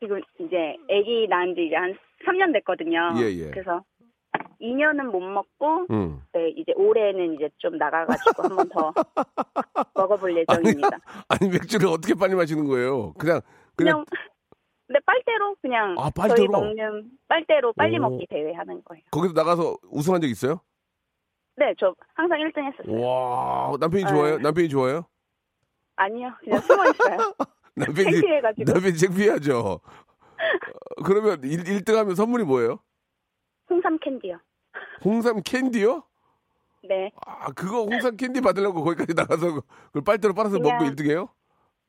[0.00, 1.94] 지금 이제 아기 낳은 지 이제 한
[2.26, 3.12] 3년 됐거든요.
[3.18, 3.50] 예, 예.
[3.50, 3.82] 그래서
[4.60, 6.20] 2년은 못 먹고 응.
[6.32, 8.92] 네 이제 올해는 이제 좀 나가가지고 한 번 더
[9.94, 10.98] 먹어볼 예정입니다.
[11.28, 13.12] 아니, 맥주를 어떻게 빨리 마시는 거예요?
[13.14, 13.40] 그냥,
[13.76, 14.22] 그냥, 그냥
[14.88, 16.50] 네 빨대로 그냥 아, 저희 빨대로?
[16.52, 18.02] 먹는 빨대로 빨리 오.
[18.02, 19.02] 먹기 대회 하는 거예요.
[19.10, 20.60] 거기서 나가서 우승한 적 있어요?
[21.56, 23.00] 네, 저 항상 1등 했었어요.
[23.02, 24.10] 와, 남편이 네.
[24.10, 24.38] 좋아요?
[24.38, 25.06] 남편이 좋아요?
[25.96, 27.16] 아니요, 그냥 숨어 있어요.
[27.74, 29.58] 남편이, 창피해가지고 남편이 창피하죠.
[29.58, 29.80] 어,
[31.04, 32.78] 그러면 1, 등 하면 선물이 뭐예요?
[33.70, 34.38] 홍삼 캔디요.
[35.04, 36.02] 홍삼 캔디요?
[36.88, 41.28] 네, 아, 그거 홍삼 캔디 받으려고 거기까지 나가서 그걸 빨대로 빨아서 그냥- 먹고 1등해요?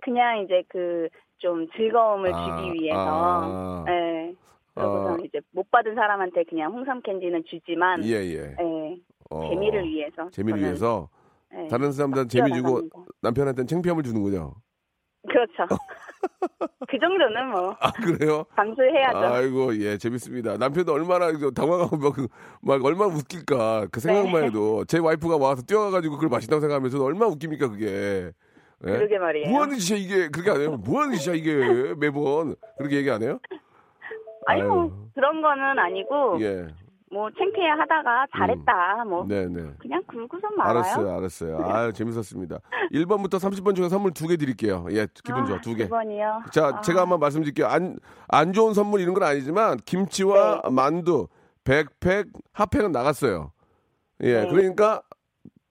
[0.01, 1.07] 그냥 이제 그
[1.39, 3.83] 좀 즐거움을 아, 주기 위해서 아.
[3.85, 4.33] 네.
[4.73, 5.17] 그러고서 아.
[5.23, 8.55] 이제 못 받은 사람한테 그냥 홍삼 캔디는 주지만 예, 예.
[8.57, 8.97] 네,
[9.29, 11.09] 어, 재미를 위해서 재미를 저는, 위해서
[11.51, 12.81] 네, 다른 사람들한테 재미 주고.
[13.21, 14.55] 남편한테는 창피함을 주는군요.
[15.29, 15.53] 그렇죠.
[16.87, 18.43] 그 정도는 뭐 아, 그래요?
[18.55, 19.17] 감수해야죠.
[19.17, 20.57] 아이고, 예, 재밌습니다.
[20.57, 22.27] 남편도 얼마나 당황하고 막, 그-
[22.61, 23.87] 막 얼마나 웃길까.
[23.91, 24.47] 그 생각만 네.
[24.47, 28.31] 해도 제 와이프가 와서 뛰어가가지고 그걸 맛있다고 생각하면서 얼마나 웃깁니까, 그게.
[28.85, 28.91] 예?
[28.91, 29.49] 그러게 말이에요.
[29.49, 30.29] 뭐 하는 짓이야, 이게.
[30.29, 30.77] 그렇게 안 해요?
[30.77, 31.93] 뭐 하는 짓이야, 이게.
[31.97, 32.55] 매번.
[32.77, 33.39] 그렇게 얘기 안 해요?
[34.45, 35.09] 아니 뭐.
[35.13, 36.67] 그런 거는 아니고 예.
[37.09, 39.75] 뭐 창피해 하다가 잘했다 뭐 네네.
[39.79, 40.79] 그냥 굴고선 말아요.
[40.79, 41.57] 알았어요, 알았어요.
[41.71, 42.57] 아유, 재밌었습니다.
[42.91, 44.85] 1번부터 30번 중에 선물 두 개 드릴게요.
[44.91, 45.85] 예, 기분 좋아, 두 개.
[45.85, 46.41] 아, 번이요.
[46.51, 47.67] 자, 제가 한번 말씀드릴게요.
[47.67, 50.69] 안, 안 좋은 선물 이런 건 아니지만, 김치와 네.
[50.69, 51.27] 만두,
[51.63, 53.51] 백팩, 핫팩은 나갔어요.
[54.23, 54.49] 예, 네.
[54.49, 55.01] 그러니까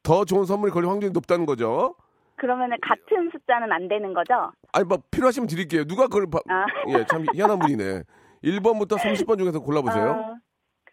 [0.03, 1.96] 더 좋은 선물이 걸릴 확률이 높다는 거죠.
[2.37, 4.53] 그러면은 같은 숫자는 안 되는 거죠?
[4.72, 5.85] 아니, 뭐, 필요하시면 드릴게요.
[5.85, 6.64] 누가 그걸, 봐- 아.
[6.88, 8.03] 예, 참 희한한 분이네.
[8.44, 10.11] 1번부터 30번 중에서 골라보세요.
[10.11, 10.36] 어,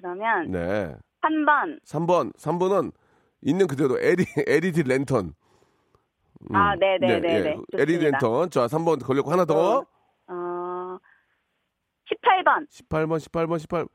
[0.04, 0.94] 그러면 네.
[1.22, 1.82] 3번.
[1.86, 2.92] 3번, 3번은
[3.42, 5.34] 있는 그대로 LED, LED 랜턴.
[6.52, 7.34] 음, 아, 네네네네.
[7.34, 7.78] 예, 좋습니다.
[7.78, 8.50] LED 랜턴.
[8.50, 9.86] 자, 3번 걸렸고, 하나 더.
[10.28, 10.98] 어,
[12.12, 12.68] 18번.
[12.70, 13.88] 18번, 18번, 18.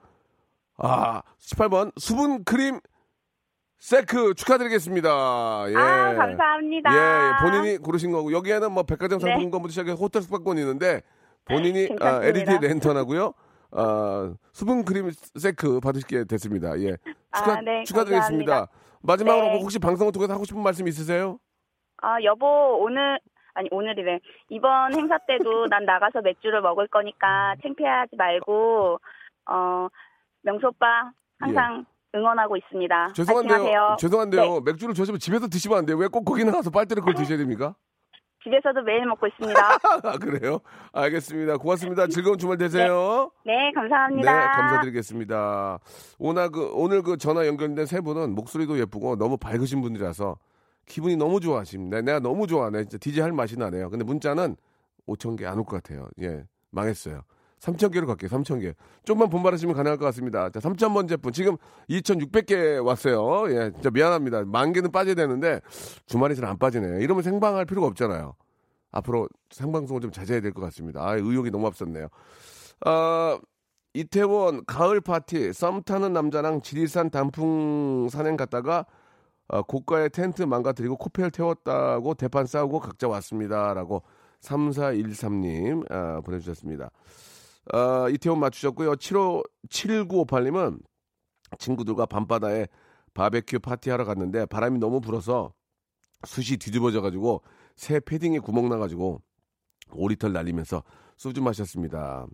[0.79, 2.81] 아, 18번 수분 크림
[3.79, 5.09] 세크 축하드리겠습니다.
[5.69, 5.77] 예.
[5.77, 6.91] 아, 감사합니다.
[6.91, 9.33] 예, 예, 본인이 고르신 거고 여기에는 뭐 백화점 네.
[9.33, 11.03] 상품권부터 시작해서 호텔 숙박권이 있는데
[11.45, 12.25] 본인이 아.
[12.25, 13.35] LED 랜턴 하고요.
[13.73, 16.79] 아, 수분 크림 세크 받으시게 됐습니다.
[16.81, 16.97] 예.
[17.37, 18.53] 축하, 아, 네, 축하드리겠습니다.
[18.53, 18.69] 감사합니다.
[19.03, 19.53] 마지막으로 네.
[19.55, 21.39] 뭐 혹시 방송을 통해서 하고 싶은 말씀 있으세요?
[22.03, 22.47] 아, 여보,
[22.81, 23.19] 오늘,
[23.55, 24.19] 아니, 오늘이래.
[24.49, 28.99] 이번 행사 때도 난 나가서 맥주를 먹을 거니까 창피하지 말고,
[29.51, 29.89] 어,
[30.43, 33.07] 명수 오빠, 항상 응원하고 있습니다.
[33.11, 33.13] 예.
[33.13, 33.97] 죄송한데요.
[34.01, 34.43] 죄송한데요.
[34.43, 35.97] 네, 맥주를 저집에 집에서 드시면 안 돼요.
[35.99, 37.75] 왜 꼭 거기 나가서 빨대를 그걸 드셔야 됩니까?
[38.49, 39.61] 집에서도 매일 먹고 있습니다.
[40.05, 40.61] 아, 그래요?
[40.93, 41.59] 알겠습니다.
[41.59, 42.07] 고맙습니다.
[42.09, 43.31] 즐거운 주말 되세요.
[43.45, 44.51] 네, 네, 감사합니다.
[44.53, 45.79] 감사드리겠습니다.
[46.19, 50.37] 오늘 그, 오늘 그 전화 연결된 세 분은 목소리도 예쁘고 너무 밝으신 분들이라서
[50.87, 52.01] 기분이 너무 좋아하십니다.
[52.01, 52.85] 내가 너무 좋아하네.
[52.85, 53.91] 진짜 DJ 할 맛이 나네요.
[53.91, 54.57] 근데 문자는
[55.07, 56.09] 5천 개 안 올 것 같아요.
[56.23, 57.23] 예, 망했어요.
[57.61, 58.29] 3천 개로 갈게요.
[58.31, 58.75] 3천 개.
[59.05, 60.49] 좀만 분발하시면 가능할 것 같습니다.
[60.51, 61.57] 자, 3천 번째 분 지금
[61.91, 63.51] 2,600개 왔어요.
[63.53, 64.45] 예, 진짜 미안합니다.
[64.45, 65.61] 만 개는 빠져야 되는데
[66.07, 67.03] 주말에 잘 안 빠지네.
[67.03, 68.35] 이러면 생방할 필요가 없잖아요.
[68.91, 71.03] 앞으로 생방송을 좀 자제해야 될 것 같습니다.
[71.03, 72.09] 아, 의욕이 너무 앞섰네요.
[72.87, 73.39] 아,
[73.95, 78.87] 이태원 가을 파티 썸 타는 남자랑 지리산 단풍 산행 갔다가
[79.49, 84.03] 어, 고가의 텐트 망가뜨리고 코펠 태웠다고 대판 싸우고 각자 왔습니다 라고
[84.43, 86.91] 3413님 아, 보내주셨습니다.
[87.73, 88.97] 아, 이태원 맞추셨고요.
[88.97, 90.81] 75, 7958님은
[91.59, 92.67] 친구들과 밤바다에
[93.15, 95.53] 바베큐 파티하러 갔는데 바람이 너무 불어서
[96.25, 97.43] 숯이 뒤집어져 가지고
[97.77, 99.23] 새 패딩에 구멍 나가지고
[99.93, 100.83] 오리털 날리면서
[101.17, 102.27] 소주 마셨습니다.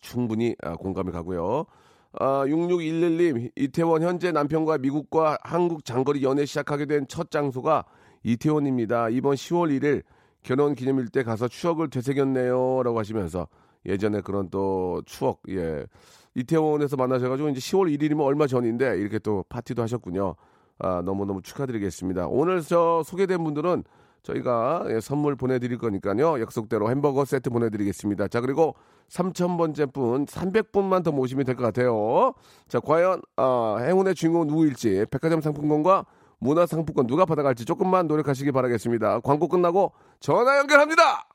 [0.00, 1.66] 충분히 아, 공감이 가고요.
[2.20, 7.84] 아, 6611님, 이태원 현재 남편과 미국과 한국 장거리 연애 시작하게 된 첫 장소가
[8.22, 9.08] 이태원입니다.
[9.10, 10.02] 이번 10월 1일
[10.42, 12.82] 결혼 기념일 때 가서 추억을 되새겼네요.
[12.84, 13.48] 라고 하시면서
[13.86, 15.86] 예전에 그런 또 추억, 예.
[16.34, 20.34] 이태원에서 만나셔가지고 이제 10월 1일이면 얼마 전인데 이렇게 또 파티도 하셨군요.
[20.78, 22.26] 아, 너무너무 축하드리겠습니다.
[22.26, 23.84] 오늘 저 소개된 분들은
[24.24, 26.40] 저희가 예, 선물 보내드릴 거니까요.
[26.40, 28.26] 약속대로 햄버거 세트 보내드리겠습니다.
[28.28, 28.74] 자, 그리고
[29.10, 32.32] 3,000번째 분, 300분만 더 모시면 될 것 같아요.
[32.68, 36.06] 자, 과연, 아, 행운의 주인공은 누구일지, 백화점 상품권과
[36.40, 39.20] 문화상품권 누가 받아갈지 조금만 노력하시기 바라겠습니다.
[39.20, 41.33] 광고 끝나고 전화 연결합니다!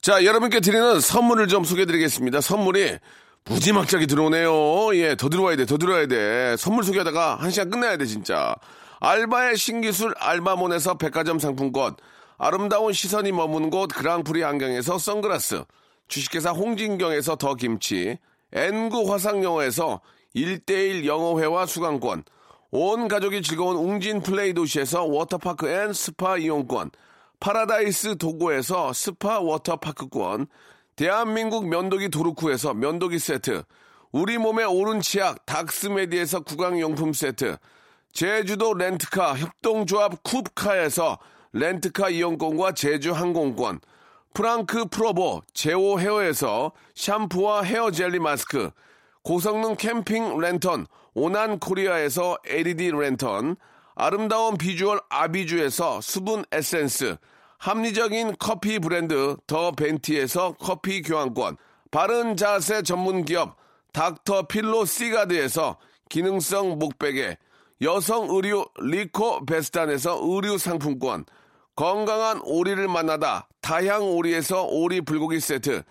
[0.00, 2.40] 자, 여러분께 드리는 선물을 좀 소개해 드리겠습니다.
[2.40, 2.98] 선물이
[3.44, 4.94] 무지막지하게 들어오네요.
[4.94, 6.56] 예, 더 들어와야 돼, 더 들어와야 돼.
[6.56, 8.54] 선물 소개하다가 한 시간 끝나야 돼, 진짜.
[9.00, 11.96] 알바의 신기술 알바몬에서 백화점 상품권,
[12.36, 15.64] 아름다운 시선이 머무는 곳 그랑프리 안경에서 선글라스,
[16.06, 18.18] 주식회사 홍진경에서 더 김치,
[18.52, 20.00] N구 화상영어에서
[20.34, 22.22] 1대1 영어회화 수강권,
[22.70, 26.90] 온 가족이 즐거운 웅진 플레이 도시에서 워터파크 and 스파 이용권,
[27.40, 30.48] 파라다이스 도고에서 스파 워터파크권,
[30.96, 33.62] 대한민국 면도기 도루코에서 면도기 세트,
[34.10, 37.56] 우리 몸에 옳은 치약 닥스메디에서 구강용품 세트,
[38.12, 41.18] 제주도 렌트카 협동조합 쿱카에서
[41.52, 43.80] 렌트카 이용권과 제주 항공권,
[44.34, 48.70] 프랑크 프로보 제오 헤어에서 샴푸와 헤어 젤리 마스크,
[49.22, 53.56] 고성능 캠핑 랜턴 오난 코리아에서 LED 랜턴,
[54.00, 57.16] 아름다운 비주얼 아비주에서 수분 에센스,
[57.58, 61.56] 합리적인 커피 브랜드 더 벤티에서 커피 교환권,
[61.90, 63.56] 바른 자세 전문 기업
[63.92, 65.78] 닥터 필로 시가드에서
[66.08, 67.38] 기능성 목베개,
[67.82, 71.24] 여성 의류 리코 베스탄에서 의류 상품권,
[71.74, 75.82] 건강한 오리를 만나다 다향 오리에서 오리 불고기 세트,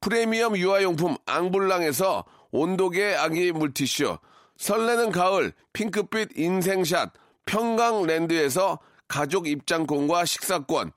[0.00, 4.18] 프리미엄 유아용품 앙블랑에서 온도계 아기 물티슈,
[4.56, 8.78] 설레는 가을 핑크빛 인생샷 평강랜드에서
[9.08, 10.92] 가족 입장권과 식사권,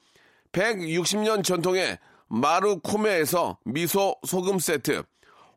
[0.52, 5.04] 160년 전통의 마루코메에서 미소 소금 세트,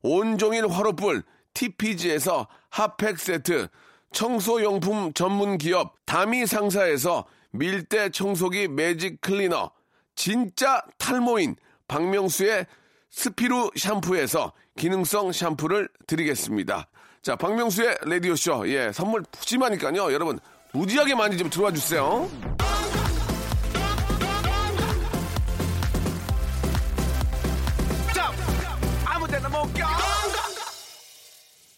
[0.02, 1.22] 온종일 화로불
[1.54, 3.68] TPG에서 핫팩 세트,
[4.12, 9.70] 청소용품 전문 기업 다미 상사에서 밀대 청소기 매직 클리너,
[10.14, 11.56] 진짜 탈모인
[11.88, 12.66] 박명수의
[13.10, 16.88] 스피루 샴푸에서 기능성 샴푸를 드리겠습니다.
[17.22, 18.68] 자, 박명수의 라디오쇼.
[18.68, 20.12] 예, 선물 푸짐하니까요.
[20.12, 20.40] 여러분,
[20.74, 22.28] 무지하게 많이 좀 들어와 주세요.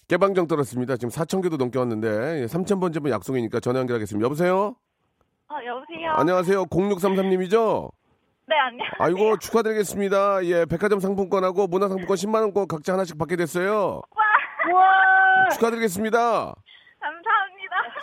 [0.07, 0.97] 깨방정 떨었습니다.
[0.97, 4.25] 지금 4천 개도 넘게 왔는데 3천 번째 분 약속이니까 전화 연결하겠습니다.
[4.25, 4.77] 여보세요?
[5.49, 6.13] 어, 여보세요?
[6.13, 6.67] 안녕하세요.
[6.67, 7.91] 0633님이죠?
[8.47, 8.87] 네, 안녕.
[8.99, 10.45] 아이고 축하드리겠습니다.
[10.45, 14.03] 예, 백화점 상품권하고 문화 상품권 10만 원권 각자 하나씩 받게 됐어요.
[14.71, 15.49] 우와!
[15.55, 16.55] 축하드리겠습니다.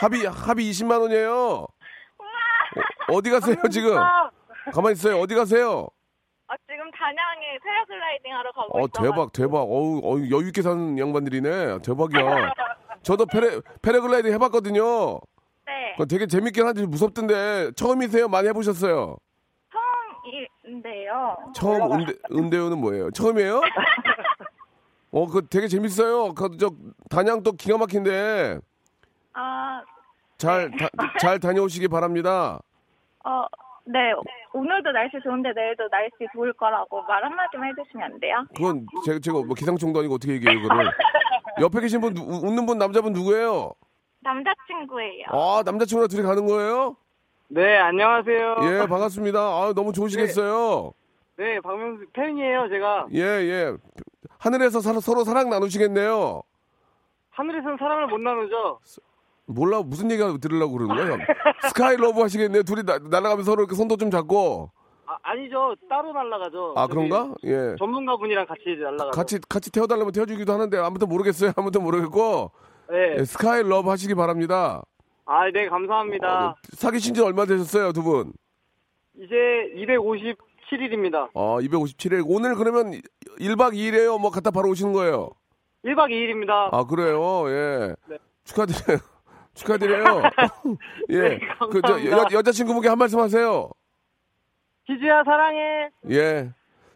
[0.01, 1.67] 합의 합의 20만 원이에요.
[3.07, 3.95] 어, 디 가세요 지금?
[4.73, 5.19] 가만히 있어요.
[5.19, 5.87] 어디 가세요?
[6.47, 9.11] 어, 지금 단양에 패러글라이딩 하러 가고 어 있어요.
[9.11, 9.57] 대박 대박.
[9.59, 11.79] 어우 어우 여유 있게 사는 양반들이네.
[11.79, 12.53] 대박이야.
[13.03, 15.19] 저도 페레 패러글라이딩 해봤거든요.
[15.65, 15.91] 네.
[15.93, 18.27] 그거 되게 재밌긴 한데 무섭던데 처음이세요?
[18.27, 19.17] 많이 해보셨어요?
[20.63, 21.37] 처음인데요.
[21.55, 23.11] 처음 은대 은대우는 뭐예요?
[23.11, 23.61] 처음이에요?
[25.11, 26.33] 어, 그 되게 재밌어요.
[26.33, 26.71] 그 저
[27.09, 28.59] 단양 또 기가 막힌데
[29.33, 29.81] 아,
[30.37, 30.71] 잘
[31.21, 32.59] 잘 다녀오시기 바랍니다.
[33.23, 33.45] 어,
[33.85, 33.99] 네.
[34.53, 38.45] 오늘도 날씨 좋은데 내일도 날씨 좋을 거라고 말 한마디만 해주시면 안 돼요?
[38.55, 40.91] 그건 제가 제가 뭐 기상청도 아니고 어떻게 얘기해요, 그거를.
[41.61, 43.73] 옆에 계신 분 누- 웃는 분 남자분 누구예요?
[44.21, 45.25] 남자친구예요.
[45.29, 46.95] 아, 남자친구랑 둘이 가는 거예요?
[47.47, 48.55] 네, 안녕하세요.
[48.63, 49.39] 예, 반갑습니다.
[49.39, 50.93] 아, 너무 좋으시겠어요.
[51.37, 53.07] 네, 박명수 팬이에요, 제가.
[53.13, 53.73] 예, 예.
[54.37, 56.41] 하늘에서 사- 서로 사랑 나누시겠네요.
[57.31, 58.79] 하늘에서는 사랑을 못 나누죠.
[59.53, 61.17] 몰라 무슨 얘기 들으려고 그러는 거예요?
[61.67, 62.63] sky love 하시겠네요.
[62.63, 64.71] 둘이 나, 날아가면서 서로 이렇게 손도 좀 잡고.
[65.05, 65.75] 아, 아니죠.
[65.89, 66.73] 따로 날아가죠.
[66.77, 67.33] 아, 그런가?
[67.43, 67.75] 예.
[67.77, 69.11] 전문가 분이랑 같이 날아가죠.
[69.11, 71.51] 같이 같이 태워달라면 태워주기도 하는데 아무튼 모르겠어요.
[71.57, 72.51] 아무튼 모르겠고
[72.89, 73.15] 네.
[73.19, 74.81] 예, sky love 하시기 바랍니다.
[75.25, 76.49] 아, 네, 감사합니다.
[76.49, 78.33] 어, 사귀신 지 얼마 되셨어요, 두 분?
[79.15, 79.35] 이제
[79.75, 81.29] 257일입니다.
[81.33, 82.23] 아, 257일.
[82.25, 82.99] 오늘 그러면
[83.39, 84.19] 1박 2일에요?
[84.19, 85.29] 뭐 갔다 바로 오시는 거예요?
[85.85, 86.69] 1박 2일입니다.
[86.73, 87.49] 아, 그래요?
[87.49, 87.95] 예.
[88.07, 88.17] 네.
[88.43, 88.99] 축하드려요.
[89.53, 90.21] 축하드려요.
[91.09, 91.39] 네, 예.
[91.71, 93.69] 그, 저, 여, 여자친구분께 한 말씀 하세요.
[94.87, 95.89] 지지야 사랑해.
[96.09, 96.51] 예.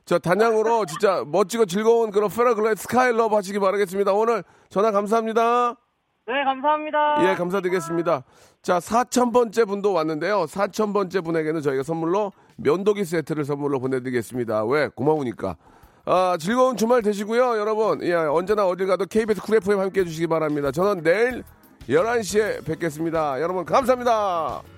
[0.05, 4.13] 자, 단양으로 진짜 멋지고 즐거운 그런 패러글라이 sky love 하시기 바라겠습니다.
[4.13, 5.75] 오늘 전화 감사합니다.
[6.27, 7.29] 네, 감사합니다.
[7.29, 8.23] 예, 감사드리겠습니다.
[8.63, 10.45] 자, 4,000번째 분도 왔는데요.
[10.45, 14.65] 4,000번째 분에게는 저희가 선물로 면도기 세트를 선물로 보내드리겠습니다.
[14.65, 14.87] 왜?
[14.87, 15.55] 고마우니까.
[16.05, 18.01] 아, 즐거운 주말 되시고요, 여러분.
[18.03, 20.71] 예, 언제나 어딜 가도 KBS 쿨 FM 함께 해주시기 바랍니다.
[20.71, 21.43] 저는 내일
[21.87, 23.39] 11시에 뵙겠습니다.
[23.41, 24.74] 여러분 감사합니다.